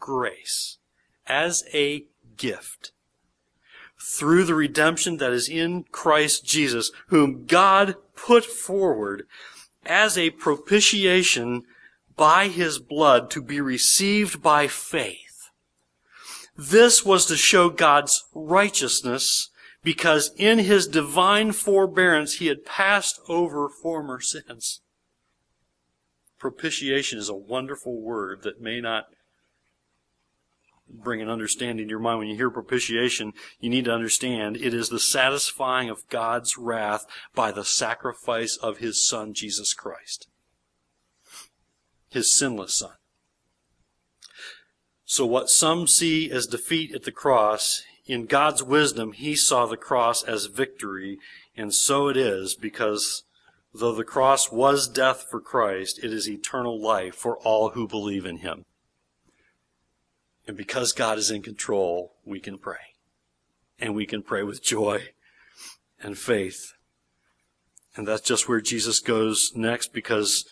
grace 0.00 0.78
as 1.24 1.62
a 1.72 2.06
gift 2.36 2.90
through 4.02 4.42
the 4.42 4.56
redemption 4.56 5.18
that 5.18 5.30
is 5.30 5.48
in 5.48 5.84
Christ 5.92 6.44
Jesus, 6.44 6.90
whom 7.06 7.46
God 7.46 7.94
put 8.16 8.44
forward 8.44 9.28
as 9.86 10.18
a 10.18 10.30
propitiation 10.30 11.62
by 12.16 12.48
His 12.48 12.80
blood 12.80 13.30
to 13.30 13.40
be 13.40 13.60
received 13.60 14.42
by 14.42 14.66
faith. 14.66 15.50
This 16.56 17.04
was 17.04 17.26
to 17.26 17.36
show 17.36 17.70
God's 17.70 18.24
righteousness 18.34 19.50
because 19.84 20.32
in 20.36 20.58
His 20.58 20.88
divine 20.88 21.52
forbearance 21.52 22.34
He 22.34 22.46
had 22.46 22.64
passed 22.64 23.20
over 23.28 23.68
former 23.68 24.20
sins 24.20 24.80
propitiation 26.44 27.18
is 27.18 27.30
a 27.30 27.34
wonderful 27.34 27.98
word 27.98 28.42
that 28.42 28.60
may 28.60 28.78
not 28.78 29.06
bring 30.86 31.22
an 31.22 31.30
understanding 31.30 31.86
to 31.86 31.90
your 31.90 31.98
mind. 31.98 32.18
When 32.18 32.28
you 32.28 32.36
hear 32.36 32.50
propitiation, 32.50 33.32
you 33.60 33.70
need 33.70 33.86
to 33.86 33.94
understand 33.94 34.58
it 34.58 34.74
is 34.74 34.90
the 34.90 35.00
satisfying 35.00 35.88
of 35.88 36.06
God's 36.10 36.58
wrath 36.58 37.06
by 37.34 37.50
the 37.50 37.64
sacrifice 37.64 38.58
of 38.58 38.76
His 38.76 39.08
Son, 39.08 39.32
Jesus 39.32 39.72
Christ. 39.72 40.28
His 42.10 42.36
sinless 42.38 42.76
Son. 42.76 42.92
So 45.06 45.24
what 45.24 45.48
some 45.48 45.86
see 45.86 46.30
as 46.30 46.46
defeat 46.46 46.94
at 46.94 47.04
the 47.04 47.10
cross, 47.10 47.84
in 48.06 48.26
God's 48.26 48.62
wisdom, 48.62 49.12
He 49.12 49.34
saw 49.34 49.66
the 49.66 49.76
cross 49.76 50.22
as 50.22 50.46
victory, 50.46 51.18
and 51.56 51.74
so 51.74 52.08
it 52.08 52.16
is 52.16 52.54
because 52.54 53.22
though 53.74 53.94
the 53.94 54.04
cross 54.04 54.52
was 54.52 54.88
death 54.88 55.26
for 55.30 55.40
Christ, 55.40 55.98
it 56.02 56.12
is 56.12 56.28
eternal 56.28 56.80
life 56.80 57.14
for 57.14 57.36
all 57.38 57.70
who 57.70 57.88
believe 57.88 58.24
in 58.24 58.38
him. 58.38 58.64
And 60.46 60.56
because 60.56 60.92
God 60.92 61.18
is 61.18 61.30
in 61.30 61.42
control, 61.42 62.12
we 62.24 62.38
can 62.38 62.58
pray. 62.58 62.94
And 63.78 63.94
we 63.94 64.06
can 64.06 64.22
pray 64.22 64.42
with 64.42 64.62
joy 64.62 65.08
and 66.00 66.16
faith. 66.16 66.74
And 67.96 68.06
that's 68.06 68.22
just 68.22 68.48
where 68.48 68.60
Jesus 68.60 69.00
goes 69.00 69.52
next 69.54 69.92
because 69.92 70.44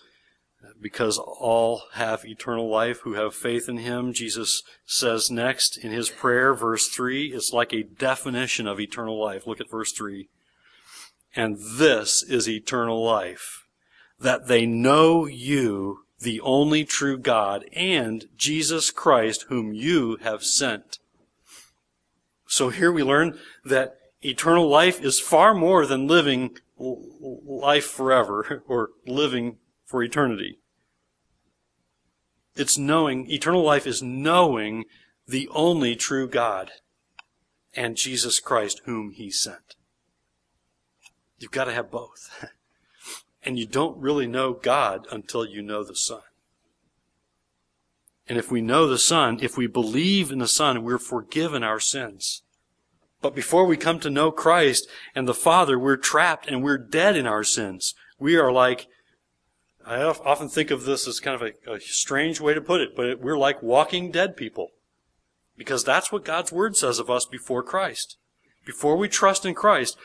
because 0.81 1.19
all 1.19 1.83
have 1.95 2.25
eternal 2.25 2.69
life 2.69 3.01
who 3.01 3.15
have 3.15 3.35
faith 3.35 3.69
in 3.69 3.79
him. 3.79 4.13
Jesus 4.13 4.63
says 4.85 5.31
next 5.31 5.77
in 5.77 5.93
his 5.93 6.11
prayer, 6.11 6.55
verse 6.55 6.89
3, 6.89 7.29
it's 7.29 7.53
like 7.53 7.73
a 7.73 7.85
definition 7.85 8.67
of 8.67 8.81
eternal 8.81 9.21
life. 9.21 9.47
Look 9.47 9.61
at 9.61 9.71
verse 9.71 9.93
3. 9.93 10.29
And 11.35 11.57
this 11.79 12.23
is 12.23 12.49
eternal 12.49 13.03
life, 13.03 13.65
that 14.19 14.49
they 14.49 14.67
know 14.67 15.27
you, 15.27 16.05
the 16.21 16.41
only 16.41 16.85
true 16.85 17.17
God, 17.17 17.65
and 17.73 18.27
Jesus 18.37 18.91
Christ, 18.91 19.47
whom 19.49 19.73
you 19.73 20.19
have 20.23 20.45
sent. 20.45 20.99
So 22.47 22.69
here 22.69 22.93
we 22.93 23.03
learn 23.03 23.39
that 23.65 23.97
eternal 24.21 24.69
life 24.69 25.01
is 25.01 25.19
far 25.19 25.55
more 25.55 25.87
than 25.87 26.07
living 26.07 26.59
life 26.79 27.87
forever 27.87 28.63
or 28.69 28.91
living 29.07 29.57
for 29.93 30.03
eternity. 30.03 30.59
It's 32.57 32.79
knowing, 32.79 33.31
eternal 33.31 33.63
life 33.63 33.87
is 33.87 34.03
knowing 34.03 34.87
the 35.29 35.49
only 35.53 35.97
true 35.97 36.27
God 36.27 36.71
and 37.75 37.95
Jesus 37.95 38.41
Christ 38.41 38.81
whom 38.87 39.11
he 39.11 39.31
sent. 39.31 39.77
You've 41.39 41.51
got 41.51 41.65
to 41.65 41.75
have 41.75 41.91
both. 41.91 42.51
and 43.43 43.59
you 43.59 43.67
don't 43.67 43.99
really 43.99 44.27
know 44.27 44.55
God 44.55 45.07
until 45.13 45.45
you 45.45 45.61
know 45.61 45.85
the 45.85 45.95
Son. 45.95 46.23
And 48.27 48.39
if 48.39 48.51
we 48.51 48.63
know 48.63 48.87
the 48.87 48.99
Son, 48.99 49.41
if 49.43 49.59
we 49.59 49.67
believe 49.67 50.33
in 50.33 50.39
the 50.39 50.49
Son, 50.49 50.83
we're 50.83 50.97
forgiven 50.97 51.63
our 51.63 51.81
sins. 51.81 52.43
But 53.21 53.35
before 53.35 53.67
we 53.67 53.77
come 53.77 54.01
to 54.01 54.09
know 54.09 54.31
Christ 54.31 54.89
and 55.15 55.29
the 55.29 55.35
Father, 55.35 55.79
we're 55.79 55.99
trapped 55.99 56.47
and 56.47 56.63
we're 56.63 56.79
dead 56.79 57.15
in 57.15 57.27
our 57.27 57.45
sins. 57.45 57.95
We 58.19 58.37
are 58.37 58.51
like 58.51 58.87
I 59.87 60.03
often 60.03 60.49
think 60.49 60.71
of 60.71 60.85
this 60.85 61.09
as 61.09 61.21
kind 61.21 61.41
of 61.41 61.43
a, 61.43 61.73
a 61.73 61.81
strange 61.81 62.41
way 62.41 62.55
to 62.55 62.61
put 62.61 62.81
it, 62.81 62.97
but 62.97 63.21
we're 63.21 63.39
like 63.39 63.63
walking 63.63 64.11
dead 64.11 64.37
people. 64.37 64.69
Because 65.57 65.85
that's 65.85 66.11
what 66.11 66.25
God's 66.25 66.53
Word 66.53 66.77
says 66.77 66.99
of 66.99 67.11
us 67.11 67.25
before 67.25 67.63
Christ. 67.63 68.17
Before 68.65 68.97
we 68.97 69.09
trust 69.09 69.45
in 69.45 69.55
Christ, 69.55 69.97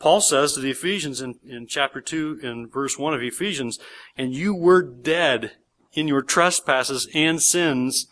Paul 0.00 0.20
says 0.20 0.52
to 0.52 0.60
the 0.60 0.70
Ephesians 0.70 1.20
in, 1.20 1.36
in 1.46 1.66
chapter 1.66 2.00
2 2.00 2.40
in 2.42 2.68
verse 2.68 2.98
1 2.98 3.14
of 3.14 3.22
Ephesians, 3.22 3.78
and 4.16 4.34
you 4.34 4.54
were 4.54 4.82
dead 4.82 5.52
in 5.92 6.08
your 6.08 6.22
trespasses 6.22 7.08
and 7.14 7.40
sins 7.40 8.08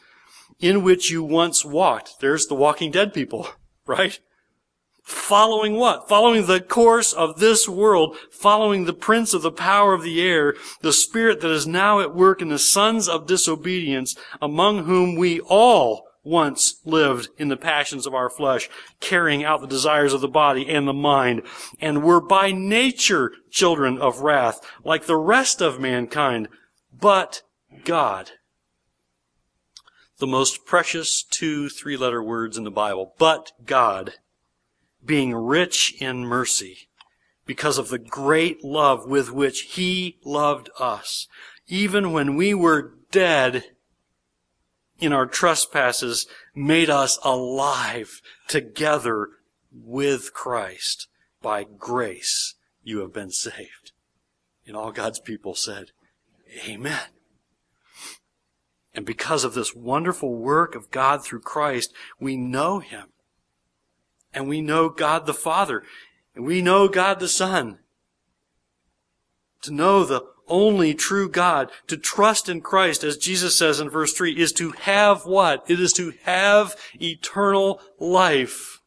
in 0.61 0.83
which 0.83 1.11
you 1.11 1.23
once 1.23 1.65
walked. 1.65 2.21
There's 2.21 2.47
the 2.47 2.55
walking 2.55 2.91
dead 2.91 3.12
people, 3.12 3.49
right? 3.87 4.21
Following 5.03 5.77
what? 5.77 6.09
Following 6.09 6.47
the 6.47 6.61
course 6.61 7.12
of 7.12 7.41
this 7.41 7.69
world, 7.69 8.17
following 8.31 8.85
the 8.85 8.93
prince 8.93 9.35
of 9.35 9.43
the 9.43 9.51
power 9.51 9.95
of 9.95 10.03
the 10.03 10.23
air, 10.23 10.55
the 10.81 10.93
spirit 10.93 11.41
that 11.41 11.51
is 11.51 11.67
now 11.67 12.01
at 12.01 12.15
work 12.15 12.41
in 12.41 12.49
the 12.49 12.59
sons 12.59 13.09
of 13.09 13.27
disobedience, 13.27 14.17
among 14.41 14.85
whom 14.85 15.17
we 15.17 15.41
all 15.41 16.07
once 16.25 16.77
lived 16.85 17.29
in 17.37 17.49
the 17.49 17.57
passions 17.57 18.07
of 18.07 18.15
our 18.15 18.31
flesh, 18.31 18.71
carrying 19.01 19.43
out 19.43 19.61
the 19.61 19.67
desires 19.67 20.12
of 20.12 20.21
the 20.21 20.29
body 20.29 20.69
and 20.69 20.87
the 20.87 20.93
mind, 20.93 21.43
and 21.81 22.05
were 22.05 22.21
by 22.21 22.53
nature 22.53 23.33
children 23.51 23.99
of 23.99 24.21
wrath, 24.21 24.61
like 24.85 25.07
the 25.07 25.17
rest 25.17 25.61
of 25.61 25.81
mankind. 25.81 26.47
But 26.93 27.43
God, 27.85 28.31
the 30.19 30.29
most 30.29 30.65
precious 30.65 31.25
two 31.25 31.69
three-letter 31.69 32.23
words 32.23 32.57
in 32.57 32.62
the 32.62 32.71
Bible, 32.71 33.15
but 33.19 33.51
God, 33.67 34.15
being 35.05 35.35
rich 35.35 35.95
in 36.01 36.25
mercy 36.25 36.88
because 37.47 37.79
of 37.79 37.88
the 37.88 37.99
great 37.99 38.65
love 38.65 39.07
with 39.07 39.33
which 39.33 39.62
he 39.73 40.19
loved 40.25 40.71
us. 40.79 41.27
Even 41.67 42.12
when 42.12 42.37
we 42.37 42.55
were 42.55 42.95
dead 43.11 43.65
in 44.99 45.12
our 45.12 45.27
trespasses, 45.27 46.27
made 46.55 46.88
us 46.88 47.19
alive 47.25 48.21
together 48.49 49.29
with 49.73 50.33
Christ. 50.33 51.09
By 51.41 51.65
grace, 51.65 52.55
you 52.85 53.01
have 53.01 53.12
been 53.12 53.31
saved. 53.33 53.93
And 54.67 54.77
all 54.77 54.93
God's 54.93 55.19
people 55.19 55.55
said, 55.55 55.87
Amen. 56.69 57.01
And 58.95 59.07
because 59.07 59.43
of 59.43 59.55
this 59.55 59.75
wonderful 59.75 60.35
work 60.35 60.75
of 60.75 60.91
God 60.91 61.25
through 61.25 61.41
Christ, 61.41 61.93
we 62.21 62.37
know 62.37 62.79
Him 62.79 63.12
and 64.33 64.49
we 64.49 64.61
know 64.61 64.88
God 64.88 65.27
the 65.27 65.35
Father, 65.35 65.83
and 66.35 66.45
we 66.45 66.62
know 66.62 66.88
God 66.88 67.21
the 67.21 67.29
Son. 67.29 67.79
To 69.62 69.71
know 69.71 70.05
the 70.05 70.27
only 70.49 70.92
true 70.95 71.29
God, 71.29 71.71
to 71.87 71.97
trust 71.97 72.49
in 72.49 72.61
Christ, 72.61 73.05
as 73.05 73.16
Jesus 73.16 73.57
says 73.57 73.81
in 73.81 73.88
verse 73.88 74.12
3, 74.12 74.33
is 74.33 74.53
to 74.55 74.73
have 74.73 75.25
what? 75.25 75.64
It 75.68 75.81
is 75.81 75.92
to 75.95 76.14
have 76.25 76.77
eternal 77.01 77.81
life. 77.99 78.81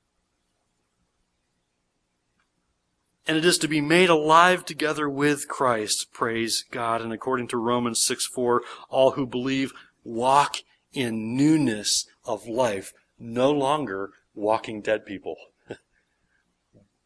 And 3.28 3.38
it 3.38 3.46
is 3.46 3.58
to 3.60 3.68
be 3.68 3.82
made 3.82 4.10
alive 4.10 4.66
together 4.66 5.10
with 5.10 5.48
Christ. 5.48 6.14
Praise 6.14 6.64
God. 6.70 7.02
And 7.02 7.12
according 7.12 7.48
to 7.50 7.58
Romans 7.58 8.04
6 8.04 8.28
4, 8.28 8.62
all 8.90 9.12
who 9.12 9.26
believe 9.26 9.74
walk 10.04 10.58
in 10.94 11.36
newness 11.36 12.06
of 12.24 12.48
life, 12.48 12.94
no 13.18 13.52
longer 13.52 14.12
walking 14.36 14.82
dead 14.82 15.06
people, 15.06 15.36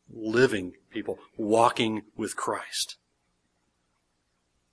living 0.09 0.73
people, 0.91 1.19
walking 1.37 2.01
with 2.17 2.35
Christ. 2.35 2.97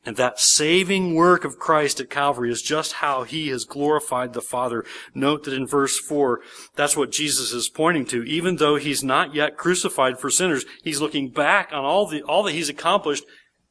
And 0.06 0.16
that 0.16 0.38
saving 0.38 1.16
work 1.16 1.44
of 1.44 1.58
Christ 1.58 1.98
at 1.98 2.08
Calvary 2.08 2.52
is 2.52 2.62
just 2.62 2.94
how 2.94 3.24
He 3.24 3.48
has 3.48 3.64
glorified 3.64 4.32
the 4.32 4.40
Father. 4.40 4.84
Note 5.12 5.42
that 5.44 5.52
in 5.52 5.66
verse 5.66 5.98
4, 5.98 6.40
that's 6.76 6.96
what 6.96 7.10
Jesus 7.10 7.52
is 7.52 7.68
pointing 7.68 8.06
to. 8.06 8.22
Even 8.22 8.56
though 8.56 8.76
He's 8.76 9.02
not 9.02 9.34
yet 9.34 9.56
crucified 9.56 10.20
for 10.20 10.30
sinners, 10.30 10.64
He's 10.84 11.00
looking 11.00 11.30
back 11.30 11.70
on 11.72 11.84
all 11.84 12.06
the, 12.06 12.22
all 12.22 12.44
that 12.44 12.52
He's 12.52 12.68
accomplished 12.68 13.24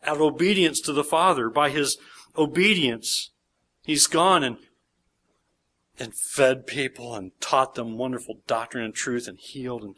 out 0.04 0.18
of 0.18 0.22
obedience 0.22 0.82
to 0.82 0.92
the 0.92 1.06
Father. 1.06 1.50
By 1.50 1.70
His 1.70 1.98
obedience, 2.38 3.32
He's 3.84 4.06
gone 4.06 4.44
and 4.44 4.58
and 6.00 6.14
fed 6.14 6.68
people 6.68 7.16
and 7.16 7.32
taught 7.40 7.76
them 7.76 7.98
wonderful 7.98 8.40
doctrine 8.48 8.84
and 8.84 8.94
truth 8.94 9.28
and 9.28 9.40
healed 9.40 9.84
and 9.84 9.96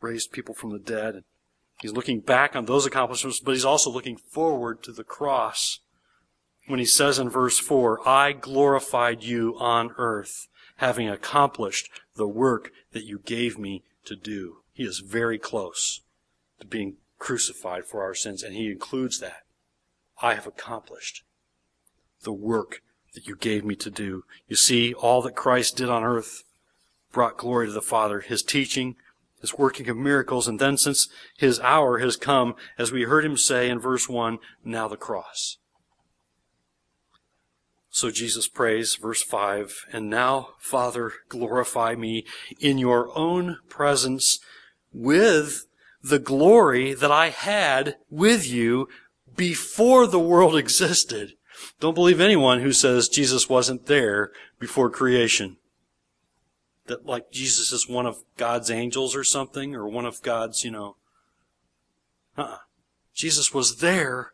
raised 0.00 0.32
people 0.32 0.54
from 0.54 0.70
the 0.70 0.78
dead. 0.78 1.14
And 1.14 1.24
he's 1.80 1.92
looking 1.92 2.20
back 2.20 2.56
on 2.56 2.64
those 2.64 2.86
accomplishments, 2.86 3.40
but 3.40 3.52
he's 3.52 3.64
also 3.64 3.90
looking 3.90 4.16
forward 4.16 4.82
to 4.82 4.92
the 4.92 5.04
cross 5.04 5.80
when 6.66 6.80
he 6.80 6.84
says 6.84 7.18
in 7.18 7.30
verse 7.30 7.58
4, 7.58 8.06
I 8.08 8.32
glorified 8.32 9.22
you 9.22 9.56
on 9.58 9.92
earth, 9.98 10.48
having 10.76 11.08
accomplished 11.08 11.88
the 12.16 12.26
work 12.26 12.72
that 12.92 13.04
you 13.04 13.20
gave 13.20 13.58
me 13.58 13.84
to 14.04 14.16
do. 14.16 14.58
He 14.72 14.82
is 14.82 14.98
very 14.98 15.38
close 15.38 16.00
to 16.60 16.66
being 16.66 16.96
crucified 17.18 17.84
for 17.84 18.02
our 18.02 18.14
sins, 18.14 18.42
and 18.42 18.54
he 18.54 18.70
includes 18.70 19.20
that. 19.20 19.44
I 20.20 20.34
have 20.34 20.46
accomplished 20.46 21.22
the 22.22 22.32
work 22.32 22.82
that 23.16 23.26
you 23.26 23.34
gave 23.34 23.64
me 23.64 23.74
to 23.74 23.90
do. 23.90 24.24
You 24.46 24.56
see, 24.56 24.92
all 24.92 25.22
that 25.22 25.34
Christ 25.34 25.78
did 25.78 25.88
on 25.88 26.04
earth 26.04 26.44
brought 27.12 27.38
glory 27.38 27.66
to 27.66 27.72
the 27.72 27.80
Father. 27.80 28.20
His 28.20 28.42
teaching, 28.42 28.94
his 29.40 29.56
working 29.56 29.88
of 29.88 29.96
miracles, 29.96 30.46
and 30.46 30.60
then 30.60 30.76
since 30.76 31.08
his 31.34 31.58
hour 31.60 31.98
has 31.98 32.16
come, 32.16 32.54
as 32.76 32.92
we 32.92 33.04
heard 33.04 33.24
him 33.24 33.38
say 33.38 33.70
in 33.70 33.80
verse 33.80 34.06
1, 34.06 34.38
now 34.64 34.86
the 34.86 34.98
cross. 34.98 35.56
So 37.88 38.10
Jesus 38.10 38.48
prays, 38.48 38.96
verse 38.96 39.22
5, 39.22 39.86
And 39.90 40.10
now, 40.10 40.50
Father, 40.58 41.14
glorify 41.30 41.94
me 41.94 42.26
in 42.60 42.76
your 42.76 43.10
own 43.16 43.60
presence 43.70 44.40
with 44.92 45.64
the 46.02 46.18
glory 46.18 46.92
that 46.92 47.10
I 47.10 47.30
had 47.30 47.96
with 48.10 48.46
you 48.46 48.88
before 49.34 50.06
the 50.06 50.20
world 50.20 50.54
existed. 50.58 51.32
Don't 51.80 51.94
believe 51.94 52.20
anyone 52.20 52.60
who 52.60 52.72
says 52.72 53.08
Jesus 53.08 53.48
wasn't 53.48 53.86
there 53.86 54.32
before 54.58 54.90
creation. 54.90 55.56
That 56.86 57.06
like 57.06 57.30
Jesus 57.30 57.72
is 57.72 57.88
one 57.88 58.06
of 58.06 58.24
God's 58.36 58.70
angels 58.70 59.16
or 59.16 59.24
something, 59.24 59.74
or 59.74 59.88
one 59.88 60.06
of 60.06 60.22
God's, 60.22 60.64
you 60.64 60.70
know. 60.70 60.96
Uh-uh. 62.36 62.58
Jesus 63.14 63.52
was 63.54 63.78
there 63.78 64.32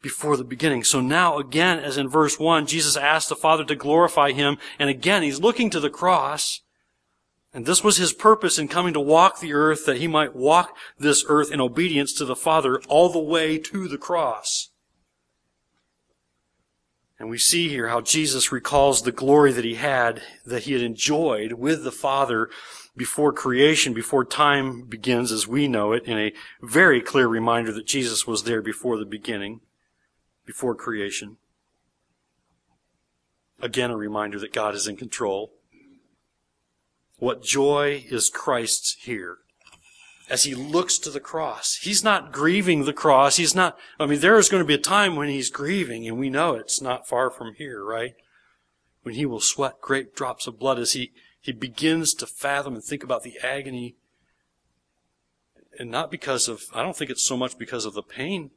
before 0.00 0.36
the 0.36 0.44
beginning. 0.44 0.84
So 0.84 1.00
now 1.00 1.38
again, 1.38 1.80
as 1.80 1.98
in 1.98 2.08
verse 2.08 2.38
1, 2.38 2.66
Jesus 2.66 2.96
asked 2.96 3.28
the 3.28 3.36
Father 3.36 3.64
to 3.64 3.74
glorify 3.74 4.30
him, 4.30 4.56
and 4.78 4.88
again 4.88 5.22
he's 5.24 5.40
looking 5.40 5.70
to 5.70 5.80
the 5.80 5.90
cross, 5.90 6.60
And 7.52 7.66
this 7.66 7.82
was 7.82 7.96
his 7.96 8.12
purpose 8.12 8.58
in 8.58 8.68
coming 8.68 8.92
to 8.92 9.00
walk 9.00 9.40
the 9.40 9.54
earth, 9.54 9.86
that 9.86 9.96
he 9.96 10.06
might 10.06 10.36
walk 10.36 10.76
this 10.98 11.24
earth 11.28 11.50
in 11.50 11.60
obedience 11.60 12.12
to 12.14 12.24
the 12.24 12.36
Father 12.36 12.80
all 12.88 13.08
the 13.08 13.18
way 13.18 13.58
to 13.58 13.88
the 13.88 13.98
cross. 13.98 14.70
And 17.18 17.28
we 17.28 17.38
see 17.38 17.68
here 17.68 17.88
how 17.88 18.00
Jesus 18.00 18.52
recalls 18.52 19.02
the 19.02 19.12
glory 19.12 19.52
that 19.52 19.64
he 19.64 19.74
had, 19.74 20.22
that 20.46 20.64
he 20.64 20.72
had 20.72 20.82
enjoyed 20.82 21.54
with 21.54 21.82
the 21.82 21.92
Father 21.92 22.48
before 22.96 23.32
creation, 23.32 23.92
before 23.92 24.24
time 24.24 24.82
begins 24.82 25.32
as 25.32 25.48
we 25.48 25.66
know 25.66 25.92
it, 25.92 26.04
in 26.04 26.18
a 26.18 26.32
very 26.62 27.00
clear 27.00 27.26
reminder 27.26 27.72
that 27.72 27.86
Jesus 27.86 28.26
was 28.26 28.44
there 28.44 28.62
before 28.62 28.96
the 28.98 29.04
beginning, 29.04 29.60
before 30.46 30.74
creation. 30.74 31.36
Again, 33.60 33.90
a 33.90 33.96
reminder 33.96 34.38
that 34.38 34.52
God 34.52 34.74
is 34.76 34.86
in 34.86 34.96
control. 34.96 35.52
What 37.18 37.42
joy 37.42 38.04
is 38.08 38.30
Christ's 38.30 38.96
here 39.00 39.38
as 40.28 40.44
he 40.44 40.54
looks 40.54 40.98
to 40.98 41.10
the 41.10 41.20
cross. 41.20 41.78
He's 41.82 42.04
not 42.04 42.32
grieving 42.32 42.84
the 42.84 42.92
cross. 42.92 43.36
He's 43.36 43.54
not, 43.54 43.78
I 43.98 44.06
mean, 44.06 44.20
there 44.20 44.38
is 44.38 44.48
going 44.48 44.62
to 44.62 44.66
be 44.66 44.74
a 44.74 44.78
time 44.78 45.16
when 45.16 45.28
he's 45.28 45.50
grieving, 45.50 46.06
and 46.06 46.18
we 46.18 46.28
know 46.28 46.54
it's 46.54 46.82
not 46.82 47.08
far 47.08 47.30
from 47.30 47.54
here, 47.54 47.82
right? 47.82 48.14
When 49.02 49.14
he 49.14 49.24
will 49.24 49.40
sweat 49.40 49.80
great 49.80 50.14
drops 50.14 50.46
of 50.46 50.58
blood 50.58 50.78
as 50.78 50.92
he, 50.92 51.12
he 51.40 51.52
begins 51.52 52.12
to 52.14 52.26
fathom 52.26 52.74
and 52.74 52.84
think 52.84 53.02
about 53.02 53.22
the 53.22 53.38
agony. 53.42 53.96
And 55.78 55.90
not 55.90 56.10
because 56.10 56.48
of, 56.48 56.64
I 56.74 56.82
don't 56.82 56.96
think 56.96 57.10
it's 57.10 57.22
so 57.24 57.36
much 57.36 57.56
because 57.56 57.84
of 57.84 57.94
the 57.94 58.02
pain 58.02 58.50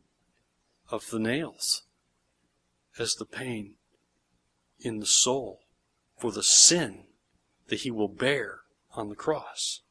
of 0.90 1.10
the 1.10 1.20
nails 1.20 1.84
as 3.00 3.16
the 3.16 3.26
pain 3.26 3.76
in 4.80 5.00
the 5.00 5.06
soul 5.06 5.62
for 6.18 6.32
the 6.32 6.44
sin 6.44 7.04
that 7.68 7.82
he 7.82 7.92
will 7.92 8.10
bear 8.10 8.62
on 8.94 9.10
the 9.10 9.16
cross. 9.16 9.82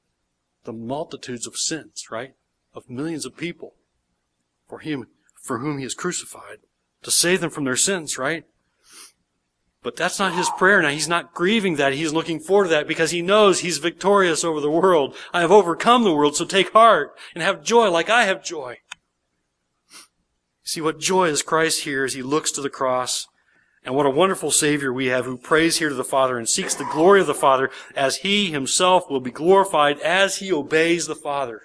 The 0.65 0.73
multitudes 0.73 1.47
of 1.47 1.57
sins, 1.57 2.07
right? 2.11 2.35
Of 2.75 2.91
millions 2.91 3.25
of 3.25 3.37
people 3.37 3.75
for 4.69 4.79
him, 4.79 5.07
for 5.43 5.59
whom 5.59 5.79
he 5.79 5.85
is 5.85 5.95
crucified 5.95 6.59
to 7.03 7.11
save 7.11 7.41
them 7.41 7.51
from 7.51 7.65
their 7.65 7.77
sins, 7.77 8.19
right? 8.19 8.45
But 9.83 9.97
that's 9.97 10.19
not 10.19 10.35
his 10.35 10.51
prayer 10.59 10.83
now. 10.83 10.91
He's 10.91 11.09
not 11.09 11.33
grieving 11.33 11.77
that. 11.77 11.95
He's 11.95 12.13
looking 12.13 12.39
forward 12.39 12.65
to 12.65 12.71
that 12.71 12.87
because 12.87 13.13
he 13.13 13.23
knows 13.23 13.61
he's 13.61 13.79
victorious 13.79 14.45
over 14.45 14.61
the 14.61 14.71
world. 14.71 15.17
I 15.33 15.41
have 15.41 15.51
overcome 15.51 16.05
the 16.05 16.15
world, 16.15 16.37
so 16.37 16.45
take 16.45 16.73
heart 16.73 17.17
and 17.35 17.43
have 17.43 17.65
joy 17.65 17.91
like 17.91 18.11
I 18.11 18.25
have 18.25 18.45
joy. 18.45 18.79
See 20.63 20.83
what 20.83 21.01
joy 21.01 21.29
is 21.29 21.43
Christ 21.43 21.85
here 21.85 22.05
as 22.05 22.13
he 22.13 22.23
looks 22.23 22.53
to 22.53 22.61
the 22.61 22.69
cross 22.69 23.27
and 23.85 23.95
what 23.95 24.07
a 24.07 24.11
wonderful 24.11 24.51
Savior 24.51 24.93
we 24.93 25.07
have 25.07 25.25
who 25.25 25.39
prays 25.39 25.79
here 25.79 25.89
to 25.89 25.95
the 25.95 26.05
Father 26.05 26.37
and 26.37 26.49
seeks 26.49 26.75
the 26.75 26.85
glory 26.85 27.23
of 27.23 27.27
the 27.27 27.35
Father 27.35 27.71
as 27.97 28.19
He 28.19 28.51
Himself 28.51 29.09
will 29.09 29.21
be 29.21 29.31
glorified 29.31 29.99
as 30.01 30.39
He 30.39 30.53
obeys 30.53 31.07
the 31.07 31.15
Father. 31.15 31.63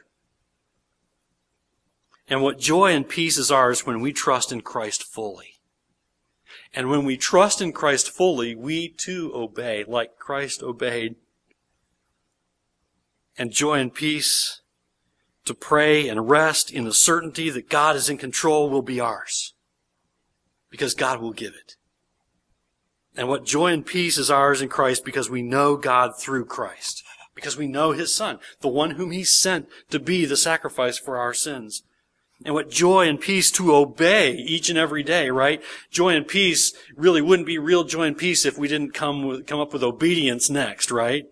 And 2.28 2.42
what 2.42 2.58
joy 2.58 2.94
and 2.94 3.08
peace 3.08 3.38
is 3.38 3.52
ours 3.52 3.86
when 3.86 4.02
we 4.02 4.14
trust 4.14 4.52
in 4.52 4.62
Christ 4.62 5.04
fully. 5.04 5.56
And 6.74 6.90
when 6.90 7.06
we 7.06 7.18
trust 7.18 7.62
in 7.62 7.72
Christ 7.72 8.10
fully, 8.10 8.56
we 8.56 8.90
too 8.90 9.32
obey 9.34 9.84
like 9.88 10.18
Christ 10.18 10.64
obeyed. 10.64 11.16
And 13.38 13.52
joy 13.52 13.80
and 13.80 13.94
peace 13.94 14.62
to 15.44 15.54
pray 15.54 16.08
and 16.08 16.30
rest 16.30 16.72
in 16.72 16.86
the 16.86 16.94
certainty 16.94 17.50
that 17.50 17.70
God 17.70 17.96
is 17.96 18.10
in 18.10 18.18
control 18.18 18.70
will 18.70 18.82
be 18.82 19.00
ours. 19.00 19.54
Because 20.70 20.96
God 20.96 21.22
will 21.22 21.34
give 21.34 21.54
it. 21.54 21.76
And 23.18 23.28
what 23.30 23.46
joy 23.46 23.72
and 23.72 23.86
peace 23.86 24.18
is 24.18 24.30
ours 24.30 24.62
in 24.62 24.70
Christ 24.70 25.06
because 25.06 25.30
we 25.30 25.42
know 25.42 25.78
God 25.78 26.18
through 26.18 26.46
Christ. 26.46 27.04
Because 27.34 27.58
we 27.58 27.68
know 27.68 27.92
His 27.92 28.14
Son, 28.14 28.40
the 28.62 28.68
one 28.68 28.92
whom 28.92 29.12
He 29.12 29.24
sent 29.24 29.68
to 29.90 30.00
be 30.00 30.26
the 30.26 30.38
sacrifice 30.38 30.98
for 30.98 31.18
our 31.18 31.34
sins. 31.34 31.84
And 32.44 32.54
what 32.54 32.70
joy 32.70 33.08
and 33.08 33.20
peace 33.20 33.50
to 33.52 33.74
obey 33.74 34.34
each 34.34 34.70
and 34.70 34.78
every 34.78 35.04
day, 35.04 35.30
right? 35.30 35.62
Joy 35.90 36.16
and 36.16 36.28
peace 36.28 36.74
really 36.96 37.22
wouldn't 37.22 37.48
be 37.48 37.58
real 37.58 37.86
joy 37.86 38.04
and 38.04 38.18
peace 38.18 38.46
if 38.46 38.58
we 38.58 38.68
didn't 38.68 38.94
come 38.94 39.26
with, 39.26 39.48
come 39.48 39.60
up 39.60 39.72
with 39.72 39.84
obedience 39.84 40.50
next, 40.50 40.92
right? 40.92 41.26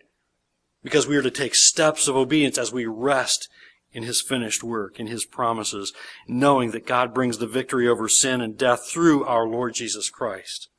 Because 0.81 1.05
we 1.05 1.17
are 1.17 1.21
to 1.21 1.31
take 1.31 1.55
steps 1.55 2.07
of 2.07 2.15
obedience 2.15 2.57
as 2.57 2.71
we 2.71 2.85
rest 2.85 3.49
in 3.91 4.03
His 4.03 4.21
finished 4.21 4.63
work, 4.63 4.99
in 4.99 5.07
His 5.07 5.25
promises, 5.25 5.93
knowing 6.27 6.71
that 6.71 6.87
God 6.87 7.13
brings 7.13 7.37
the 7.37 7.47
victory 7.47 7.87
over 7.87 8.07
sin 8.07 8.39
and 8.39 8.57
death 8.57 8.87
through 8.87 9.25
our 9.25 9.45
Lord 9.45 9.73
Jesus 9.73 10.09
Christ. 10.09 10.69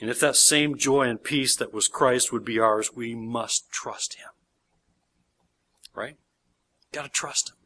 And 0.00 0.08
if 0.08 0.18
that 0.20 0.36
same 0.36 0.78
joy 0.78 1.08
and 1.08 1.22
peace 1.22 1.54
that 1.56 1.74
was 1.74 1.88
Christ 1.88 2.32
would 2.32 2.44
be 2.44 2.58
ours, 2.58 2.94
we 2.94 3.14
must 3.14 3.70
trust 3.70 4.14
Him. 4.14 4.28
Right? 5.94 6.16
Gotta 6.92 7.10
trust 7.10 7.50
Him. 7.50 7.56